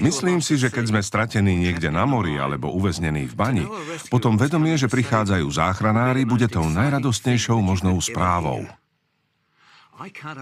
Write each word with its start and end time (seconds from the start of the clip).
Myslím 0.00 0.40
si, 0.40 0.56
že 0.56 0.72
keď 0.72 0.84
sme 0.88 1.00
stratení 1.04 1.54
niekde 1.54 1.92
na 1.92 2.08
mori 2.08 2.40
alebo 2.40 2.72
uväznení 2.72 3.28
v 3.28 3.34
bani, 3.34 3.64
potom 4.08 4.40
vedomie, 4.40 4.74
že 4.80 4.88
prichádzajú 4.88 5.46
záchranári, 5.48 6.24
bude 6.24 6.48
tou 6.48 6.64
najradostnejšou 6.66 7.60
možnou 7.60 7.98
správou. 8.00 8.64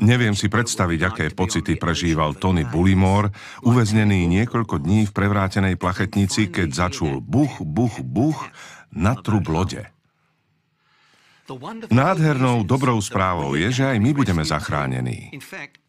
Neviem 0.05 0.37
si 0.37 0.53
predstaviť, 0.53 1.01
aké 1.01 1.25
pocity 1.33 1.81
prežíval 1.81 2.37
Tony 2.37 2.69
Bullimore, 2.69 3.33
uväznený 3.65 4.29
niekoľko 4.29 4.85
dní 4.85 5.09
v 5.09 5.15
prevrátenej 5.17 5.81
plachetnici, 5.81 6.53
keď 6.53 6.89
začul 6.89 7.25
buch, 7.25 7.65
buch, 7.65 7.97
buch 8.05 8.53
na 8.93 9.17
trub 9.17 9.49
lode. 9.49 9.96
Nádhernou 11.91 12.67
dobrou 12.67 12.99
správou 12.99 13.55
je, 13.55 13.71
že 13.71 13.85
aj 13.87 13.99
my 14.03 14.11
budeme 14.11 14.43
zachránení. 14.43 15.31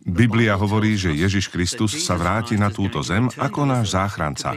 Biblia 0.05 0.53
hovorí, 0.53 0.93
že 0.93 1.17
Ježiš 1.17 1.49
Kristus 1.49 1.97
sa 1.97 2.13
vráti 2.13 2.53
na 2.55 2.69
túto 2.69 3.01
zem 3.01 3.25
ako 3.33 3.65
náš 3.65 3.97
záchranca. 3.97 4.53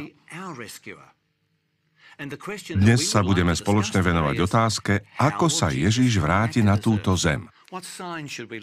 Dnes 2.76 3.00
sa 3.08 3.24
budeme 3.24 3.56
spoločne 3.56 4.04
venovať 4.04 4.36
otázke, 4.44 4.92
ako 5.16 5.48
sa 5.48 5.72
Ježiš 5.72 6.20
vráti 6.20 6.60
na 6.60 6.76
túto 6.76 7.16
zem. 7.16 7.48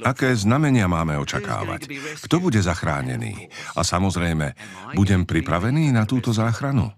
Aké 0.06 0.36
znamenia 0.38 0.86
máme 0.86 1.18
očakávať? 1.18 1.90
Kto 2.22 2.38
bude 2.38 2.62
zachránený? 2.62 3.50
A 3.74 3.82
samozrejme, 3.82 4.54
budem 4.94 5.26
pripravený 5.26 5.90
na 5.90 6.06
túto 6.06 6.36
záchranu? 6.36 6.94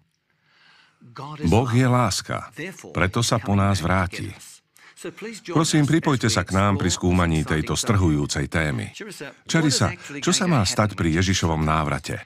Boh 1.48 1.70
je 1.72 1.88
láska, 1.88 2.52
preto 2.92 3.24
sa 3.24 3.40
po 3.40 3.56
nás 3.56 3.80
vráti. 3.80 4.36
Prosím, 5.55 5.88
pripojte 5.88 6.28
sa 6.28 6.44
k 6.44 6.52
nám 6.52 6.75
pri 6.75 6.92
skúmaní 6.92 7.47
tejto 7.47 7.80
strhujúcej 7.80 8.52
témy. 8.52 8.92
Čarisa, 9.47 9.95
čo 10.19 10.36
sa 10.36 10.44
má 10.44 10.59
stať 10.67 11.00
pri 11.00 11.16
Ježišovom 11.23 11.64
návrate? 11.64 12.19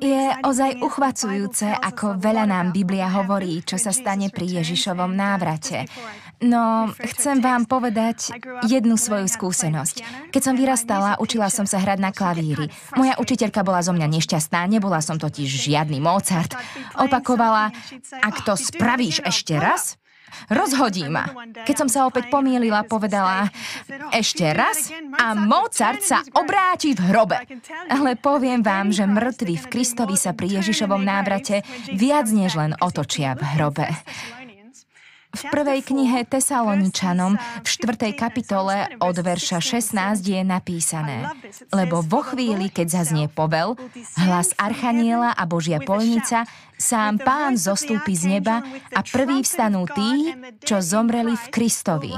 Je 0.00 0.24
ozaj 0.40 0.80
uchvacujúce, 0.80 1.68
ako 1.68 2.16
veľa 2.16 2.48
nám 2.48 2.72
Biblia 2.72 3.12
hovorí, 3.12 3.60
čo 3.60 3.76
sa 3.76 3.92
stane 3.92 4.32
pri 4.32 4.62
Ježišovom 4.62 5.12
návrate. 5.12 5.84
No, 6.40 6.88
chcem 6.96 7.44
vám 7.44 7.68
povedať 7.68 8.32
jednu 8.64 8.96
svoju 8.96 9.28
skúsenosť. 9.28 10.00
Keď 10.32 10.40
som 10.40 10.56
vyrastala, 10.56 11.20
učila 11.20 11.52
som 11.52 11.68
sa 11.68 11.76
hrať 11.76 12.00
na 12.00 12.08
klavíri. 12.08 12.72
Moja 12.96 13.20
učiteľka 13.20 13.60
bola 13.60 13.84
zo 13.84 13.92
mňa 13.92 14.08
nešťastná, 14.08 14.64
nebola 14.64 15.04
som 15.04 15.20
totiž 15.20 15.68
žiadny 15.68 16.00
Mozart. 16.00 16.56
Opakovala, 16.96 17.68
ak 18.24 18.48
to 18.48 18.56
spravíš 18.56 19.20
ešte 19.28 19.60
raz, 19.60 20.00
Rozhodí 20.48 21.06
ma. 21.06 21.28
Keď 21.66 21.76
som 21.76 21.88
sa 21.88 22.06
opäť 22.06 22.30
pomýlila, 22.32 22.86
povedala 22.86 23.48
ešte 24.14 24.50
raz 24.50 24.90
a 25.18 25.34
Mozart 25.34 26.02
sa 26.02 26.22
obráti 26.34 26.94
v 26.94 27.10
hrobe. 27.10 27.38
Ale 27.90 28.18
poviem 28.18 28.62
vám, 28.64 28.94
že 28.94 29.06
mŕtvi 29.06 29.58
v 29.58 29.66
Kristovi 29.70 30.14
sa 30.14 30.34
pri 30.34 30.62
Ježišovom 30.62 31.02
návrate 31.02 31.62
viac 31.94 32.26
než 32.30 32.56
len 32.56 32.74
otočia 32.78 33.34
v 33.38 33.42
hrobe. 33.56 33.86
V 35.30 35.46
prvej 35.46 35.86
knihe 35.86 36.26
Tesaloničanom 36.26 37.38
v 37.38 37.66
4. 37.66 38.18
kapitole 38.18 38.90
od 38.98 39.14
verša 39.14 39.62
16 39.62 40.26
je 40.26 40.42
napísané 40.42 41.30
Lebo 41.70 42.02
vo 42.02 42.26
chvíli, 42.26 42.66
keď 42.66 42.86
zaznie 42.98 43.30
povel, 43.30 43.78
hlas 44.18 44.50
Archaniela 44.58 45.30
a 45.30 45.46
Božia 45.46 45.78
polnica, 45.78 46.50
sám 46.80 47.20
pán 47.20 47.60
zostúpi 47.60 48.16
z 48.16 48.40
neba 48.40 48.64
a 48.96 49.00
prvý 49.04 49.44
vstanú 49.44 49.84
tí, 49.92 50.32
čo 50.64 50.80
zomreli 50.80 51.36
v 51.36 51.46
Kristovi. 51.52 52.12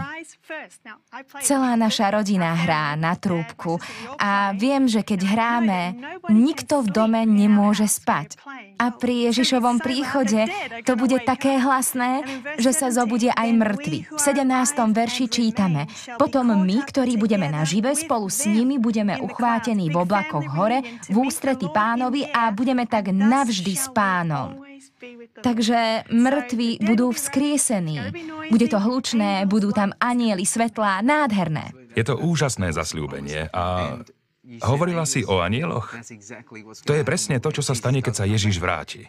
Celá 1.43 1.75
naša 1.75 2.15
rodina 2.15 2.55
hrá 2.55 2.95
na 2.95 3.19
trúbku 3.19 3.83
a 4.21 4.55
viem, 4.55 4.87
že 4.87 5.03
keď 5.03 5.21
hráme, 5.27 5.81
nikto 6.31 6.87
v 6.87 6.89
dome 6.93 7.21
nemôže 7.27 7.89
spať. 7.91 8.39
A 8.77 8.91
pri 8.91 9.31
Ježišovom 9.31 9.79
príchode 9.79 10.51
to 10.83 10.99
bude 10.99 11.23
také 11.23 11.57
hlasné, 11.63 12.27
že 12.59 12.75
sa 12.75 12.91
zobudia 12.91 13.33
aj 13.39 13.49
mŕtvi. 13.55 13.99
V 14.11 14.21
17. 14.21 14.43
verši 14.93 15.25
čítame 15.31 15.87
Potom 16.19 16.51
my, 16.51 16.79
ktorí 16.85 17.17
budeme 17.17 17.49
nažive, 17.49 17.95
spolu 17.95 18.29
s 18.29 18.45
nimi 18.45 18.77
budeme 18.77 19.17
uchvátení 19.23 19.89
v 19.89 19.97
oblakoch 20.03 20.47
hore, 20.53 20.83
v 21.09 21.17
ústrety 21.17 21.71
pánovi 21.71 22.29
a 22.29 22.51
budeme 22.53 22.85
tak 22.85 23.15
navždy 23.15 23.73
s 23.73 23.87
pánom. 23.95 24.52
Takže 25.43 26.07
mŕtvi 26.11 26.79
budú 26.79 27.11
vzkriesení. 27.11 27.99
Bude 28.49 28.67
to 28.71 28.79
hlučné, 28.79 29.45
budú 29.51 29.75
tam 29.75 29.91
anieli 29.99 30.47
svetlá, 30.47 31.03
nádherné. 31.03 31.75
Je 31.99 32.05
to 32.07 32.17
úžasné 32.17 32.71
zasľúbenie 32.73 33.51
a 33.53 33.99
Hovorila 34.43 35.07
si 35.07 35.23
o 35.23 35.39
anieloch? 35.39 35.95
To 36.83 36.93
je 36.99 37.07
presne 37.07 37.39
to, 37.39 37.55
čo 37.55 37.63
sa 37.63 37.79
stane, 37.79 38.03
keď 38.03 38.15
sa 38.19 38.25
Ježiš 38.27 38.59
vráti. 38.59 39.07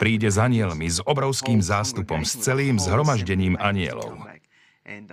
Príde 0.00 0.32
s 0.32 0.40
anielmi, 0.40 0.88
s 0.88 1.04
obrovským 1.04 1.60
zástupom, 1.60 2.24
s 2.24 2.40
celým 2.40 2.80
zhromaždením 2.80 3.60
anielov. 3.60 4.16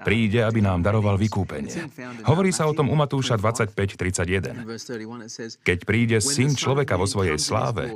Príde, 0.08 0.48
aby 0.48 0.64
nám 0.64 0.88
daroval 0.88 1.20
vykúpenie. 1.20 1.92
Hovorí 2.24 2.56
sa 2.56 2.64
o 2.66 2.74
tom 2.74 2.88
u 2.88 2.96
Matúša 2.96 3.36
25.31. 3.36 4.56
Keď 5.68 5.80
príde 5.84 6.24
syn 6.24 6.56
človeka 6.56 6.96
vo 6.96 7.04
svojej 7.04 7.36
sláve 7.36 7.92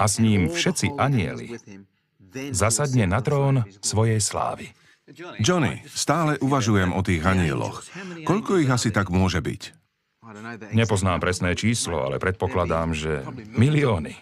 a 0.00 0.04
s 0.08 0.16
ním 0.16 0.48
všetci 0.48 0.96
anieli, 0.96 1.60
zasadne 2.56 3.04
na 3.04 3.20
trón 3.20 3.68
svojej 3.84 4.18
slávy. 4.18 4.72
Johnny, 5.42 5.82
stále 5.90 6.38
uvažujem 6.38 6.94
o 6.94 7.04
tých 7.04 7.20
anieloch. 7.26 7.84
Koľko 8.24 8.62
ich 8.62 8.70
asi 8.70 8.88
tak 8.94 9.12
môže 9.12 9.42
byť? 9.42 9.76
Nepoznám 10.70 11.18
presné 11.18 11.58
číslo, 11.58 12.06
ale 12.06 12.22
predpokladám, 12.22 12.94
že 12.94 13.26
milióny. 13.58 14.14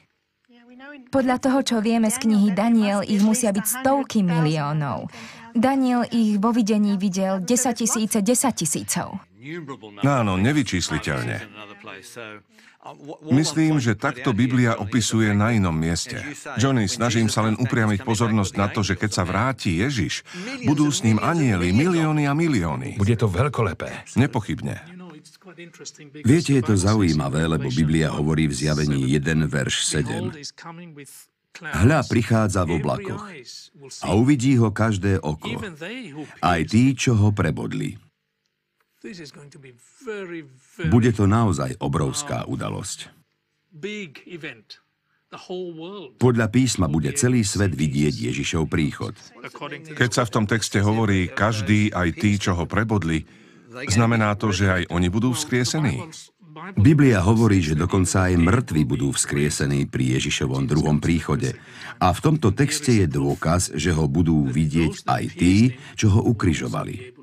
Podľa 1.09 1.37
toho, 1.41 1.61
čo 1.65 1.77
vieme 1.84 2.09
z 2.09 2.21
knihy 2.21 2.53
Daniel, 2.53 3.05
ich 3.05 3.21
musia 3.21 3.53
byť 3.53 3.65
stovky 3.65 4.21
miliónov. 4.25 5.09
Daniel 5.56 6.05
ich 6.09 6.37
vo 6.37 6.53
videní 6.53 7.00
videl 7.00 7.41
10 7.41 7.81
tisíce, 7.81 8.19
10 8.21 8.60
tisícov. 8.60 9.21
Áno, 10.05 10.37
nevyčísliteľne. 10.37 11.49
Myslím, 13.28 13.81
že 13.82 13.99
takto 13.99 14.32
Biblia 14.32 14.76
opisuje 14.78 15.32
na 15.37 15.53
inom 15.53 15.75
mieste. 15.75 16.16
Johnny, 16.56 16.88
snažím 16.88 17.28
sa 17.28 17.44
len 17.44 17.56
upriamiť 17.59 18.04
pozornosť 18.04 18.53
na 18.56 18.66
to, 18.72 18.81
že 18.81 18.97
keď 18.97 19.10
sa 19.12 19.25
vráti 19.25 19.81
Ježiš, 19.81 20.25
budú 20.65 20.88
s 20.88 21.04
ním 21.04 21.21
anieli 21.21 21.72
milióny 21.75 22.25
a 22.25 22.32
milióny. 22.32 22.97
Bude 22.97 23.16
to 23.19 23.28
veľkolepé. 23.28 24.09
Nepochybne. 24.16 24.98
Viete, 26.22 26.60
je 26.60 26.65
to 26.65 26.75
zaujímavé, 26.77 27.48
lebo 27.48 27.72
Biblia 27.72 28.12
hovorí 28.12 28.47
v 28.47 28.54
zjavení 28.54 29.09
1, 29.16 29.48
verš 29.48 29.88
7. 29.91 30.31
Hľa 31.59 32.00
prichádza 32.06 32.62
v 32.62 32.78
oblakoch 32.78 33.25
a 34.06 34.15
uvidí 34.15 34.54
ho 34.60 34.71
každé 34.71 35.19
oko, 35.19 35.59
aj 36.38 36.60
tí, 36.71 36.94
čo 36.94 37.19
ho 37.19 37.34
prebodli. 37.34 37.98
Bude 40.91 41.10
to 41.14 41.25
naozaj 41.31 41.70
obrovská 41.78 42.44
udalosť. 42.50 43.14
Podľa 46.19 46.47
písma 46.48 46.88
bude 46.88 47.12
celý 47.12 47.44
svet 47.44 47.76
vidieť 47.76 48.32
Ježišov 48.32 48.64
príchod. 48.66 49.12
Keď 49.92 50.10
sa 50.10 50.25
v 50.25 50.32
tom 50.32 50.44
texte 50.48 50.81
hovorí 50.81 51.28
každý, 51.28 51.92
aj 51.92 52.09
tí, 52.16 52.41
čo 52.41 52.56
ho 52.56 52.64
prebodli, 52.64 53.28
Znamená 53.69 54.32
to, 54.34 54.48
že 54.48 54.66
aj 54.66 54.82
oni 54.88 55.12
budú 55.12 55.36
vzkriesení? 55.36 56.09
Biblia 56.75 57.22
hovorí, 57.22 57.62
že 57.62 57.78
dokonca 57.78 58.32
aj 58.32 58.34
mŕtvi 58.34 58.83
budú 58.83 59.15
vzkriesení 59.15 59.86
pri 59.86 60.18
Ježišovom 60.18 60.66
druhom 60.66 60.98
príchode. 60.98 61.54
A 62.03 62.10
v 62.10 62.18
tomto 62.18 62.50
texte 62.50 63.04
je 63.04 63.06
dôkaz, 63.06 63.77
že 63.78 63.95
ho 63.95 64.10
budú 64.10 64.48
vidieť 64.48 65.06
aj 65.06 65.24
tí, 65.39 65.78
čo 65.95 66.10
ho 66.18 66.21
ukrižovali. 66.27 67.17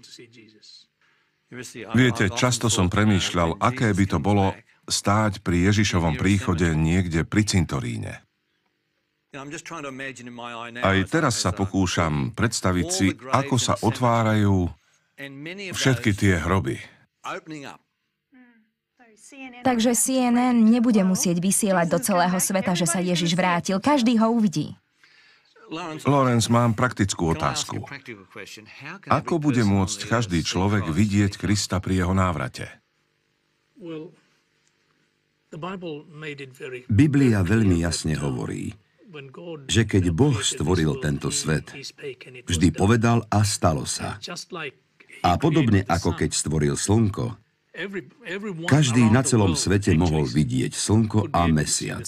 Viete, 1.93 2.25
často 2.33 2.73
som 2.73 2.89
premýšľal, 2.89 3.61
aké 3.61 3.93
by 3.93 4.05
to 4.09 4.17
bolo 4.17 4.57
stáť 4.89 5.41
pri 5.45 5.69
Ježišovom 5.69 6.17
príchode 6.17 6.65
niekde 6.73 7.25
pri 7.25 7.45
cintoríne. 7.45 8.13
Aj 10.79 10.99
teraz 11.11 11.43
sa 11.43 11.51
pokúšam 11.51 12.31
predstaviť 12.31 12.87
si, 12.87 13.11
ako 13.29 13.55
sa 13.59 13.75
otvárajú 13.83 14.71
všetky 15.75 16.11
tie 16.15 16.39
hroby. 16.39 16.79
Takže 19.65 19.91
CNN 19.97 20.55
nebude 20.55 21.01
musieť 21.01 21.41
vysielať 21.41 21.87
do 21.89 21.99
celého 21.99 22.37
sveta, 22.37 22.77
že 22.77 22.85
sa 22.85 23.01
Ježiš 23.01 23.33
vrátil. 23.33 23.81
Každý 23.81 24.21
ho 24.21 24.31
uvidí. 24.31 24.77
Lorenz, 26.05 26.45
mám 26.51 26.77
praktickú 26.77 27.33
otázku. 27.33 27.81
Ako 29.09 29.41
bude 29.41 29.65
môcť 29.65 29.99
každý 30.05 30.45
človek 30.45 30.85
vidieť 30.89 31.41
Krista 31.41 31.81
pri 31.81 32.05
jeho 32.05 32.13
návrate? 32.13 32.69
Biblia 36.91 37.39
veľmi 37.41 37.77
jasne 37.81 38.13
hovorí, 38.19 38.75
že 39.71 39.87
keď 39.87 40.11
Boh 40.11 40.35
stvoril 40.43 40.99
tento 40.99 41.31
svet, 41.31 41.71
vždy 42.45 42.67
povedal 42.75 43.23
a 43.31 43.41
stalo 43.47 43.87
sa. 43.87 44.19
A 45.23 45.31
podobne 45.39 45.87
ako 45.87 46.13
keď 46.13 46.35
stvoril 46.35 46.75
slnko, 46.75 47.39
každý 48.67 49.03
na 49.11 49.23
celom 49.23 49.55
svete 49.55 49.95
mohol 49.95 50.27
vidieť 50.27 50.71
slnko 50.75 51.31
a 51.31 51.47
mesiac. 51.47 52.07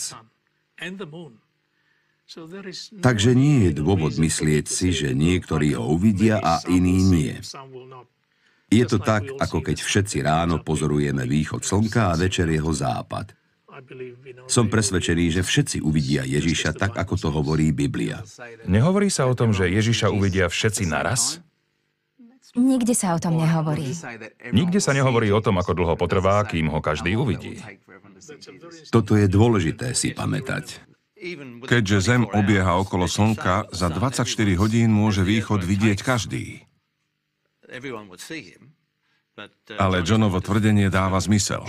Takže 3.00 3.32
nie 3.32 3.70
je 3.70 3.72
dôvod 3.72 4.20
myslieť 4.20 4.66
si, 4.68 4.92
že 4.92 5.16
niektorí 5.16 5.80
ho 5.80 5.96
uvidia 5.96 6.44
a 6.44 6.60
iní 6.68 7.00
nie. 7.00 7.36
Je 8.68 8.84
to 8.84 9.00
tak, 9.00 9.32
ako 9.40 9.64
keď 9.64 9.80
všetci 9.80 10.28
ráno 10.28 10.60
pozorujeme 10.60 11.24
východ 11.24 11.64
slnka 11.64 12.12
a 12.12 12.20
večer 12.20 12.52
jeho 12.52 12.68
západ. 12.76 13.32
Som 14.52 14.68
presvedčený, 14.68 15.40
že 15.40 15.42
všetci 15.46 15.78
uvidia 15.80 16.28
Ježiša 16.28 16.76
tak, 16.76 16.92
ako 17.00 17.14
to 17.16 17.30
hovorí 17.32 17.72
Biblia. 17.72 18.20
Nehovorí 18.68 19.08
sa 19.08 19.30
o 19.30 19.38
tom, 19.38 19.56
že 19.56 19.72
Ježiša 19.72 20.12
uvidia 20.12 20.52
všetci 20.52 20.84
naraz? 20.90 21.40
Nikde 22.58 22.98
sa 22.98 23.14
o 23.14 23.20
tom 23.22 23.38
nehovorí. 23.38 23.94
Nikde 24.50 24.82
sa 24.82 24.92
nehovorí 24.92 25.30
o 25.30 25.40
tom, 25.40 25.62
ako 25.62 25.72
dlho 25.78 25.96
potrvá, 25.96 26.42
kým 26.44 26.74
ho 26.74 26.82
každý 26.82 27.14
uvidí. 27.14 27.62
Toto 28.90 29.14
je 29.14 29.30
dôležité 29.30 29.94
si 29.94 30.12
pamätať. 30.12 30.97
Keďže 31.66 31.98
Zem 32.02 32.24
obieha 32.30 32.78
okolo 32.78 33.10
Slnka, 33.10 33.74
za 33.74 33.90
24 33.90 34.24
hodín 34.62 34.94
môže 34.94 35.25
východ 35.25 35.66
vidieť 35.66 36.06
každý. 36.06 36.68
Ale 39.78 40.02
Johnovo 40.02 40.42
tvrdenie 40.42 40.90
dáva 40.90 41.18
zmysel. 41.22 41.62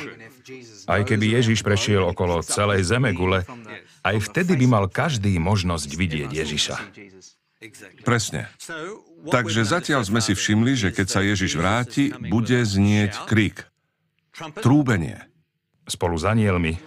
Aj 0.89 1.01
keby 1.05 1.37
Ježiš 1.41 1.61
prešiel 1.61 2.01
okolo 2.01 2.41
celej 2.41 2.85
zeme 2.89 3.13
gule, 3.13 3.45
aj 4.05 4.17
vtedy 4.33 4.57
by 4.65 4.67
mal 4.69 4.85
každý 4.89 5.37
možnosť 5.37 5.91
vidieť 5.93 6.31
Ježiša. 6.33 6.77
Presne. 8.07 8.49
Takže 9.29 9.67
zatiaľ 9.67 10.07
sme 10.07 10.23
si 10.23 10.33
všimli, 10.33 10.73
že 10.79 10.89
keď 10.95 11.07
sa 11.11 11.21
Ježiš 11.21 11.59
vráti, 11.59 12.15
bude 12.15 12.63
znieť 12.63 13.27
krik. 13.27 13.67
Trúbenie. 14.63 15.27
Spolu 15.89 16.15
s 16.21 16.25
anielmi. 16.25 16.79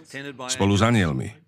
Spolu 0.47 0.73
s 0.77 0.83
anielmi. 0.85 1.40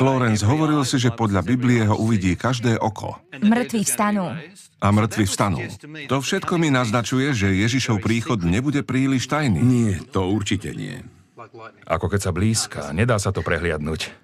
Lorenz 0.00 0.40
hovoril 0.40 0.80
si, 0.88 0.96
že 0.96 1.12
podľa 1.12 1.44
Biblie 1.44 1.84
ho 1.84 2.00
uvidí 2.00 2.32
každé 2.32 2.80
oko. 2.80 3.20
Mŕtvi 3.28 3.84
vstanú. 3.84 4.32
A 4.80 4.86
mŕtvi 4.88 5.24
vstanú. 5.28 5.60
To 6.08 6.24
všetko 6.24 6.56
mi 6.56 6.72
naznačuje, 6.72 7.36
že 7.36 7.52
Ježišov 7.52 8.00
príchod 8.00 8.40
nebude 8.40 8.80
príliš 8.80 9.28
tajný. 9.28 9.60
Nie, 9.60 9.92
to 10.00 10.32
určite 10.32 10.72
nie. 10.72 11.04
Ako 11.84 12.08
keď 12.08 12.20
sa 12.24 12.32
blízka, 12.32 12.82
nedá 12.96 13.20
sa 13.20 13.36
to 13.36 13.44
prehliadnúť. 13.44 14.16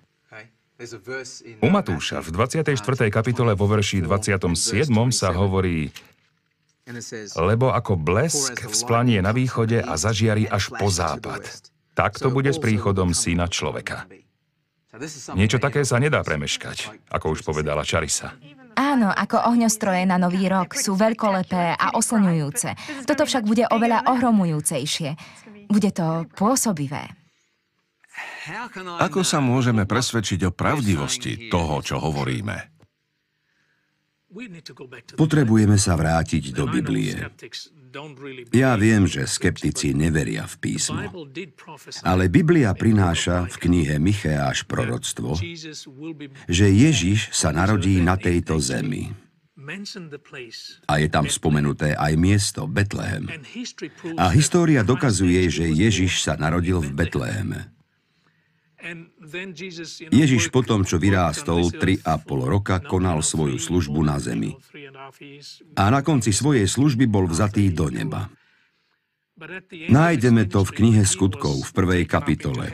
U 1.58 1.68
Matúša 1.68 2.22
v 2.22 2.28
24. 2.32 2.78
kapitole 3.10 3.52
vo 3.58 3.66
verši 3.68 4.00
27. 4.00 4.88
sa 5.12 5.34
hovorí 5.34 5.92
lebo 7.36 7.68
ako 7.68 8.00
blesk 8.00 8.64
vzplanie 8.64 9.20
na 9.20 9.36
východe 9.36 9.84
a 9.84 10.00
zažiari 10.00 10.48
až 10.48 10.72
po 10.72 10.88
západ. 10.88 11.44
Tak 11.92 12.16
to 12.16 12.32
bude 12.32 12.48
s 12.48 12.56
príchodom 12.56 13.12
syna 13.12 13.50
človeka. 13.50 14.08
Niečo 15.34 15.58
také 15.62 15.86
sa 15.86 16.02
nedá 16.02 16.20
premeškať, 16.26 17.08
ako 17.12 17.38
už 17.38 17.46
povedala 17.46 17.86
Čarisa. 17.86 18.34
Áno, 18.78 19.10
ako 19.10 19.50
ohňostroje 19.50 20.06
na 20.06 20.22
nový 20.22 20.46
rok 20.46 20.78
sú 20.78 20.94
veľkolepé 20.94 21.74
a 21.74 21.98
oslňujúce. 21.98 23.02
Toto 23.10 23.26
však 23.26 23.42
bude 23.42 23.66
oveľa 23.66 24.06
ohromujúcejšie. 24.06 25.10
Bude 25.66 25.90
to 25.90 26.30
pôsobivé. 26.38 27.10
Ako 29.02 29.26
sa 29.26 29.42
môžeme 29.42 29.84
presvedčiť 29.84 30.46
o 30.46 30.54
pravdivosti 30.54 31.50
toho, 31.50 31.82
čo 31.82 31.98
hovoríme? 31.98 32.78
Potrebujeme 35.18 35.76
sa 35.80 35.98
vrátiť 35.98 36.54
do 36.54 36.70
Biblie. 36.70 37.16
Ja 38.52 38.76
viem, 38.76 39.08
že 39.08 39.24
skeptici 39.24 39.96
neveria 39.96 40.44
v 40.44 40.54
písmo, 40.60 41.00
ale 42.04 42.28
Biblia 42.28 42.72
prináša 42.76 43.48
v 43.48 43.56
knihe 43.68 43.96
Micheáš 43.96 44.68
proroctvo, 44.68 45.38
že 46.48 46.66
Ježiš 46.68 47.32
sa 47.32 47.54
narodí 47.54 48.00
na 48.04 48.20
tejto 48.20 48.60
zemi. 48.60 49.12
A 50.88 50.92
je 50.96 51.08
tam 51.12 51.26
spomenuté 51.28 51.92
aj 51.92 52.12
miesto 52.16 52.64
Betlehem. 52.64 53.28
A 54.16 54.32
história 54.32 54.80
dokazuje, 54.80 55.44
že 55.52 55.68
Ježiš 55.68 56.24
sa 56.24 56.40
narodil 56.40 56.80
v 56.80 56.88
Betleheme. 56.96 57.77
Ježiš 60.14 60.54
potom, 60.54 60.86
čo 60.86 61.02
vyrástol 61.02 61.66
3,5 61.74 62.04
roka, 62.46 62.78
konal 62.78 63.26
svoju 63.26 63.58
službu 63.58 64.00
na 64.06 64.22
zemi. 64.22 64.54
A 65.74 65.90
na 65.90 66.00
konci 66.06 66.30
svojej 66.30 66.70
služby 66.70 67.10
bol 67.10 67.26
vzatý 67.26 67.74
do 67.74 67.90
neba. 67.90 68.30
Nájdeme 69.90 70.46
to 70.50 70.66
v 70.66 70.70
knihe 70.82 71.02
skutkov 71.06 71.62
v 71.62 71.70
prvej 71.74 72.02
kapitole. 72.06 72.70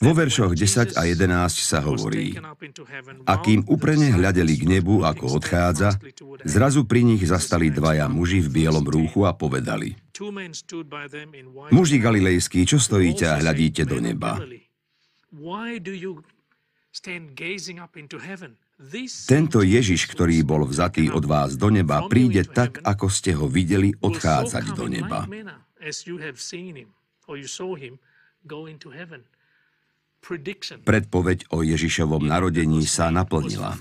Vo 0.00 0.12
veršoch 0.16 0.56
10 0.56 0.96
a 0.96 1.02
11 1.04 1.28
sa 1.60 1.84
hovorí, 1.84 2.32
a 3.28 3.34
kým 3.44 3.68
uprene 3.68 4.08
hľadeli 4.16 4.56
k 4.56 4.64
nebu, 4.64 5.04
ako 5.04 5.36
odchádza, 5.36 6.00
zrazu 6.48 6.88
pri 6.88 7.04
nich 7.04 7.22
zastali 7.28 7.68
dvaja 7.68 8.08
muži 8.08 8.40
v 8.40 8.48
bielom 8.48 8.88
rúchu 8.88 9.28
a 9.28 9.36
povedali, 9.36 10.00
muži 11.74 11.98
galilejskí, 11.98 12.62
čo 12.62 12.78
stojíte 12.78 13.26
a 13.26 13.42
hľadíte 13.42 13.82
do 13.82 13.98
neba? 13.98 14.38
Tento 19.26 19.58
Ježiš, 19.62 20.00
ktorý 20.10 20.36
bol 20.46 20.62
vzatý 20.66 21.10
od 21.10 21.26
vás 21.26 21.58
do 21.58 21.70
neba, 21.70 22.06
príde 22.06 22.46
tak, 22.46 22.78
ako 22.86 23.06
ste 23.10 23.34
ho 23.34 23.50
videli 23.50 23.94
odchádzať 23.98 24.64
do 24.74 24.86
neba. 24.86 25.26
Predpoveď 30.84 31.38
o 31.50 31.58
Ježišovom 31.60 32.22
narodení 32.22 32.82
sa 32.86 33.10
naplnila. 33.10 33.78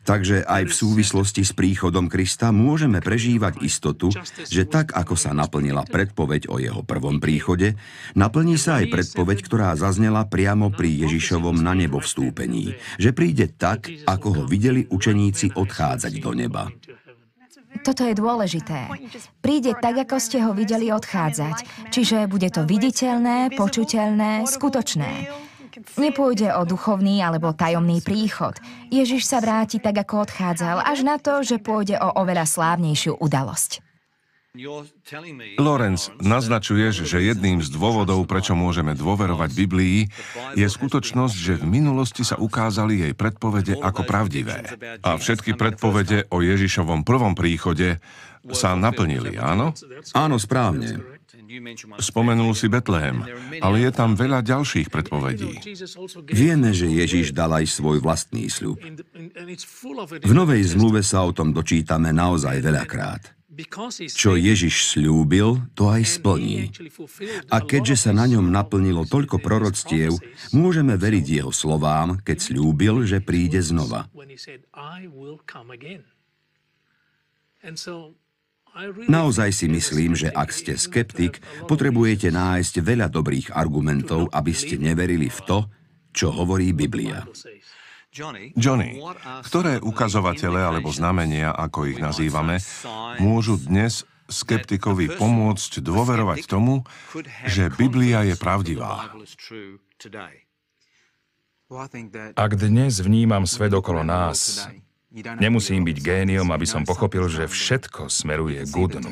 Takže 0.00 0.48
aj 0.48 0.72
v 0.72 0.72
súvislosti 0.72 1.44
s 1.44 1.52
príchodom 1.52 2.08
Krista 2.08 2.50
môžeme 2.50 3.04
prežívať 3.04 3.60
istotu, 3.60 4.08
že 4.48 4.64
tak, 4.64 4.96
ako 4.96 5.12
sa 5.12 5.36
naplnila 5.36 5.84
predpoveď 5.84 6.48
o 6.48 6.56
jeho 6.56 6.80
prvom 6.80 7.20
príchode, 7.20 7.76
naplní 8.16 8.56
sa 8.56 8.80
aj 8.80 8.88
predpoveď, 8.88 9.38
ktorá 9.44 9.76
zaznela 9.76 10.24
priamo 10.24 10.72
pri 10.72 11.04
Ježišovom 11.04 11.60
na 11.60 11.76
nebo 11.76 12.00
vstúpení, 12.00 12.80
že 12.96 13.12
príde 13.12 13.52
tak, 13.52 13.92
ako 14.08 14.40
ho 14.40 14.42
videli 14.48 14.88
učeníci 14.88 15.52
odchádzať 15.52 16.12
do 16.18 16.32
neba. 16.32 16.72
Toto 17.80 18.02
je 18.02 18.18
dôležité. 18.18 18.90
Príde 19.38 19.78
tak, 19.78 19.94
ako 19.94 20.16
ste 20.18 20.42
ho 20.42 20.50
videli 20.50 20.90
odchádzať. 20.90 21.88
Čiže 21.94 22.26
bude 22.26 22.50
to 22.50 22.66
viditeľné, 22.66 23.54
počuteľné, 23.54 24.44
skutočné. 24.50 25.30
Nepôjde 25.98 26.50
o 26.56 26.66
duchovný 26.66 27.22
alebo 27.22 27.54
tajomný 27.54 28.02
príchod. 28.02 28.58
Ježiš 28.90 29.26
sa 29.26 29.38
vráti 29.38 29.78
tak, 29.78 30.02
ako 30.02 30.26
odchádzal, 30.26 30.82
až 30.82 31.06
na 31.06 31.16
to, 31.22 31.46
že 31.46 31.62
pôjde 31.62 31.98
o 31.98 32.08
oveľa 32.18 32.46
slávnejšiu 32.48 33.18
udalosť. 33.22 33.90
Lorenz, 35.62 36.10
naznačuješ, 36.18 37.06
že 37.06 37.22
jedným 37.22 37.62
z 37.62 37.70
dôvodov, 37.70 38.26
prečo 38.26 38.58
môžeme 38.58 38.98
dôverovať 38.98 39.54
Biblii, 39.54 40.10
je 40.58 40.66
skutočnosť, 40.66 41.36
že 41.38 41.54
v 41.62 41.70
minulosti 41.70 42.26
sa 42.26 42.34
ukázali 42.34 42.98
jej 42.98 43.14
predpovede 43.14 43.78
ako 43.78 44.02
pravdivé. 44.02 44.66
A 45.06 45.14
všetky 45.22 45.54
predpovede 45.54 46.26
o 46.34 46.42
Ježišovom 46.42 47.06
prvom 47.06 47.38
príchode 47.38 48.02
sa 48.50 48.74
naplnili, 48.74 49.38
áno? 49.38 49.70
Áno, 50.18 50.36
správne. 50.42 51.19
Spomenul 52.00 52.52
si 52.54 52.66
Betlehem, 52.68 53.24
ale 53.60 53.76
je 53.88 53.90
tam 53.90 54.14
veľa 54.14 54.44
ďalších 54.44 54.88
predpovedí. 54.92 55.60
Vieme, 56.30 56.70
že 56.70 56.86
Ježiš 56.88 57.32
dal 57.32 57.52
aj 57.56 57.66
svoj 57.68 57.98
vlastný 58.00 58.46
sľub. 58.46 58.80
V 60.20 60.32
Novej 60.32 60.62
zmluve 60.76 61.00
sa 61.04 61.24
o 61.24 61.34
tom 61.34 61.52
dočítame 61.56 62.12
naozaj 62.12 62.60
veľakrát. 62.62 63.40
Čo 64.14 64.40
Ježiš 64.40 64.94
slúbil, 64.96 65.60
to 65.76 65.90
aj 65.92 66.06
splní. 66.06 66.72
A 67.52 67.60
keďže 67.60 68.08
sa 68.08 68.12
na 68.16 68.24
ňom 68.24 68.48
naplnilo 68.48 69.04
toľko 69.04 69.42
proroctiev, 69.42 70.16
môžeme 70.54 70.96
veriť 70.96 71.44
jeho 71.44 71.52
slovám, 71.52 72.22
keď 72.24 72.38
slúbil, 72.40 73.04
že 73.04 73.20
príde 73.20 73.60
znova. 73.60 74.08
Naozaj 79.10 79.50
si 79.50 79.66
myslím, 79.66 80.14
že 80.14 80.30
ak 80.30 80.54
ste 80.54 80.78
skeptik, 80.78 81.42
potrebujete 81.66 82.30
nájsť 82.30 82.74
veľa 82.80 83.10
dobrých 83.10 83.52
argumentov, 83.52 84.30
aby 84.30 84.52
ste 84.54 84.78
neverili 84.78 85.26
v 85.26 85.40
to, 85.44 85.58
čo 86.14 86.30
hovorí 86.30 86.70
Biblia. 86.70 87.26
Johnny, 88.58 88.98
ktoré 89.46 89.78
ukazovatele 89.78 90.58
alebo 90.58 90.90
znamenia, 90.90 91.54
ako 91.54 91.86
ich 91.86 91.98
nazývame, 92.02 92.58
môžu 93.22 93.54
dnes 93.54 94.02
skeptikovi 94.26 95.14
pomôcť 95.14 95.78
dôverovať 95.78 96.50
tomu, 96.50 96.82
že 97.46 97.70
Biblia 97.70 98.26
je 98.26 98.34
pravdivá? 98.34 99.14
Ak 102.34 102.52
dnes 102.58 102.98
vnímam 102.98 103.46
svet 103.46 103.70
okolo 103.70 104.02
nás, 104.02 104.66
Nemusím 105.10 105.82
byť 105.82 105.98
géniom, 105.98 106.54
aby 106.54 106.62
som 106.70 106.86
pochopil, 106.86 107.26
že 107.26 107.50
všetko 107.50 108.06
smeruje 108.06 108.62
k 108.62 108.74
dnu. 108.94 109.10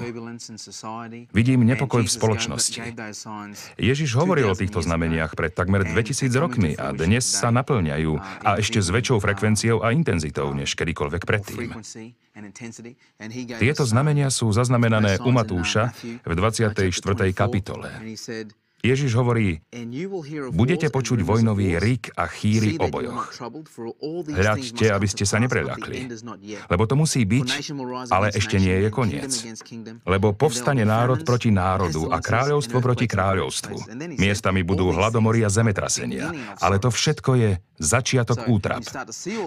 Vidím 1.34 1.66
nepokoj 1.66 2.06
v 2.06 2.10
spoločnosti. 2.10 2.78
Ježiš 3.74 4.10
hovoril 4.14 4.46
o 4.46 4.54
týchto 4.54 4.78
znameniach 4.78 5.34
pred 5.34 5.50
takmer 5.50 5.82
2000 5.82 6.30
rokmi 6.38 6.78
a 6.78 6.94
dnes 6.94 7.26
sa 7.26 7.50
naplňajú 7.50 8.14
a 8.46 8.62
ešte 8.62 8.78
s 8.78 8.94
väčšou 8.94 9.18
frekvenciou 9.18 9.82
a 9.82 9.90
intenzitou 9.90 10.54
než 10.54 10.78
kedykoľvek 10.78 11.22
predtým. 11.26 11.74
Tieto 13.58 13.82
znamenia 13.82 14.30
sú 14.30 14.54
zaznamenané 14.54 15.18
u 15.18 15.34
Matúša 15.34 15.90
v 16.22 16.32
24. 16.38 16.94
kapitole. 17.34 17.90
Ježiš 18.78 19.10
hovorí, 19.18 19.58
budete 20.54 20.86
počuť 20.86 21.26
vojnový 21.26 21.82
rik 21.82 22.14
a 22.14 22.30
chýry 22.30 22.78
o 22.78 22.86
bojoch. 22.86 23.34
Hľadte, 24.30 24.86
aby 24.94 25.06
ste 25.10 25.26
sa 25.26 25.42
nepreľakli, 25.42 26.06
lebo 26.70 26.82
to 26.86 26.94
musí 26.94 27.26
byť, 27.26 27.74
ale 28.14 28.30
ešte 28.30 28.62
nie 28.62 28.86
je 28.86 28.88
koniec. 28.94 29.32
Lebo 30.06 30.30
povstane 30.30 30.86
národ 30.86 31.26
proti 31.26 31.50
národu 31.50 32.06
a 32.14 32.22
kráľovstvo 32.22 32.78
proti 32.78 33.10
kráľovstvu. 33.10 33.98
Miestami 34.14 34.62
budú 34.62 34.94
hladomory 34.94 35.42
a 35.42 35.50
zemetrasenia, 35.50 36.30
ale 36.62 36.78
to 36.78 36.94
všetko 36.94 37.30
je 37.34 37.50
začiatok 37.82 38.46
útrap. 38.46 38.86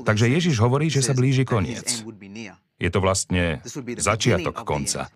Takže 0.04 0.28
Ježiš 0.28 0.60
hovorí, 0.60 0.92
že 0.92 1.00
sa 1.00 1.16
blíži 1.16 1.48
koniec. 1.48 2.04
Je 2.82 2.90
to 2.92 3.00
vlastne 3.00 3.64
začiatok 3.96 4.68
konca. 4.68 5.08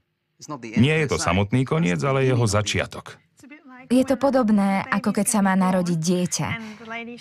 Nie 0.79 1.03
je 1.03 1.07
to 1.11 1.17
samotný 1.19 1.67
koniec, 1.67 1.99
ale 2.03 2.27
jeho 2.27 2.47
začiatok. 2.47 3.19
Je 3.89 4.03
to 4.05 4.15
podobné, 4.17 4.83
ako 4.89 5.13
keď 5.13 5.25
sa 5.29 5.39
má 5.45 5.53
narodiť 5.53 5.99
dieťa. 5.99 6.49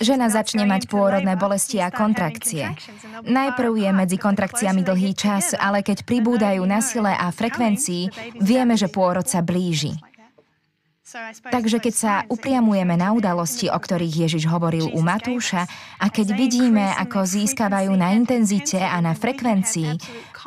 Žena 0.01 0.31
začne 0.33 0.65
mať 0.65 0.89
pôrodné 0.89 1.37
bolesti 1.37 1.81
a 1.81 1.93
kontrakcie. 1.93 2.73
Najprv 3.25 3.73
je 3.79 3.91
medzi 3.93 4.17
kontrakciami 4.17 4.81
dlhý 4.85 5.13
čas, 5.17 5.57
ale 5.57 5.85
keď 5.85 6.05
pribúdajú 6.05 6.63
na 6.65 6.81
sile 6.81 7.13
a 7.13 7.29
frekvencii, 7.33 8.37
vieme, 8.41 8.75
že 8.79 8.89
pôrod 8.89 9.27
sa 9.27 9.41
blíži. 9.41 9.97
Takže 11.53 11.79
keď 11.79 11.95
sa 11.95 12.13
upriamujeme 12.27 12.99
na 12.99 13.15
udalosti, 13.15 13.71
o 13.71 13.79
ktorých 13.79 14.27
Ježiš 14.27 14.51
hovoril 14.51 14.91
u 14.91 15.01
Matúša, 15.05 15.69
a 16.01 16.07
keď 16.11 16.35
vidíme, 16.35 16.91
ako 16.97 17.23
získavajú 17.23 17.95
na 17.95 18.17
intenzite 18.19 18.83
a 18.83 18.99
na 18.99 19.15
frekvencii, 19.15 19.95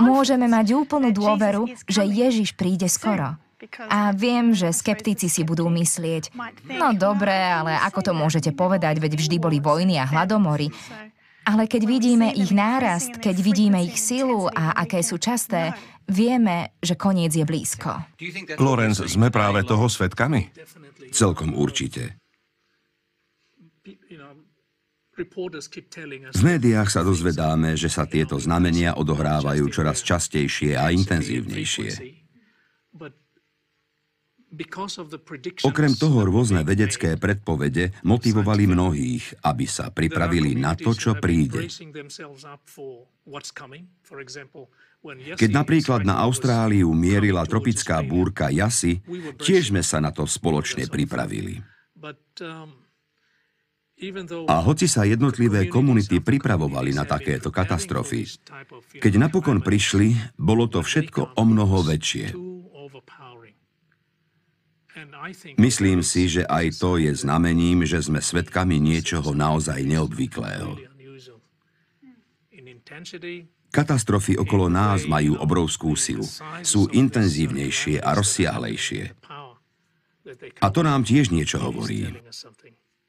môžeme 0.04 0.52
mať 0.52 0.76
úplnú 0.76 1.16
dôveru, 1.16 1.72
že 1.88 2.04
Ježiš 2.04 2.58
príde 2.60 2.92
skoro. 2.92 3.40
A 3.90 4.14
viem, 4.14 4.54
že 4.54 4.70
skeptici 4.70 5.26
si 5.26 5.42
budú 5.42 5.66
myslieť, 5.66 6.30
no 6.78 6.94
dobre, 6.94 7.34
ale 7.34 7.74
ako 7.82 8.00
to 8.06 8.14
môžete 8.14 8.54
povedať, 8.54 9.02
veď 9.02 9.18
vždy 9.18 9.38
boli 9.42 9.58
vojny 9.58 9.98
a 9.98 10.06
hladomory. 10.06 10.70
Ale 11.48 11.66
keď 11.66 11.90
vidíme 11.90 12.30
ich 12.38 12.54
nárast, 12.54 13.18
keď 13.18 13.40
vidíme 13.42 13.82
ich 13.82 13.98
silu 13.98 14.46
a 14.52 14.78
aké 14.78 15.02
sú 15.02 15.18
časté, 15.18 15.74
vieme, 16.06 16.78
že 16.84 16.94
koniec 17.00 17.34
je 17.34 17.48
blízko. 17.48 17.98
Lorenz, 18.62 19.02
sme 19.10 19.34
práve 19.34 19.66
toho 19.66 19.90
svetkami? 19.90 20.54
Celkom 21.10 21.58
určite. 21.58 22.20
V 25.18 26.42
médiách 26.46 26.90
sa 26.94 27.02
dozvedáme, 27.02 27.74
že 27.74 27.90
sa 27.90 28.06
tieto 28.06 28.38
znamenia 28.38 28.94
odohrávajú 29.02 29.66
čoraz 29.74 30.06
častejšie 30.06 30.78
a 30.78 30.94
intenzívnejšie. 30.94 32.22
Okrem 35.68 35.92
toho 35.92 36.24
rôzne 36.24 36.64
vedecké 36.64 37.20
predpovede 37.20 37.92
motivovali 38.08 38.64
mnohých, 38.72 39.44
aby 39.44 39.68
sa 39.68 39.92
pripravili 39.92 40.56
na 40.56 40.72
to, 40.72 40.96
čo 40.96 41.20
príde. 41.20 41.68
Keď 45.36 45.50
napríklad 45.52 46.02
na 46.08 46.16
Austráliu 46.24 46.96
mierila 46.96 47.44
tropická 47.44 48.00
búrka 48.08 48.48
Jasy, 48.48 49.04
tiež 49.36 49.76
sme 49.76 49.84
sa 49.84 50.00
na 50.00 50.16
to 50.16 50.24
spoločne 50.24 50.88
pripravili. 50.88 51.60
Um, 52.40 52.72
A 54.48 54.56
hoci 54.62 54.86
sa 54.86 55.10
jednotlivé 55.10 55.68
komunity 55.68 56.22
pripravovali 56.22 56.94
na 56.94 57.04
takéto 57.04 57.50
katastrofy, 57.52 58.30
keď 59.02 59.14
napokon 59.18 59.60
prišli, 59.60 60.38
bolo 60.38 60.70
to 60.70 60.86
všetko 60.86 61.36
o 61.36 61.44
mnoho 61.44 61.84
väčšie. 61.84 62.48
Myslím 65.58 66.02
si, 66.02 66.30
že 66.32 66.44
aj 66.48 66.82
to 66.82 66.98
je 66.98 67.14
znamením, 67.14 67.86
že 67.86 68.02
sme 68.02 68.22
svedkami 68.22 68.82
niečoho 68.82 69.34
naozaj 69.34 69.84
neobvyklého. 69.86 70.78
Katastrofy 73.68 74.40
okolo 74.40 74.72
nás 74.72 75.04
majú 75.06 75.38
obrovskú 75.38 75.94
silu. 76.00 76.26
Sú 76.64 76.88
intenzívnejšie 76.88 78.00
a 78.00 78.16
rozsiahlejšie. 78.16 79.12
A 80.64 80.68
to 80.72 80.82
nám 80.84 81.04
tiež 81.08 81.32
niečo 81.32 81.60
hovorí. 81.60 82.12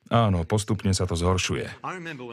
Áno, 0.08 0.40
postupne 0.48 0.96
sa 0.96 1.04
to 1.04 1.12
zhoršuje. 1.20 1.84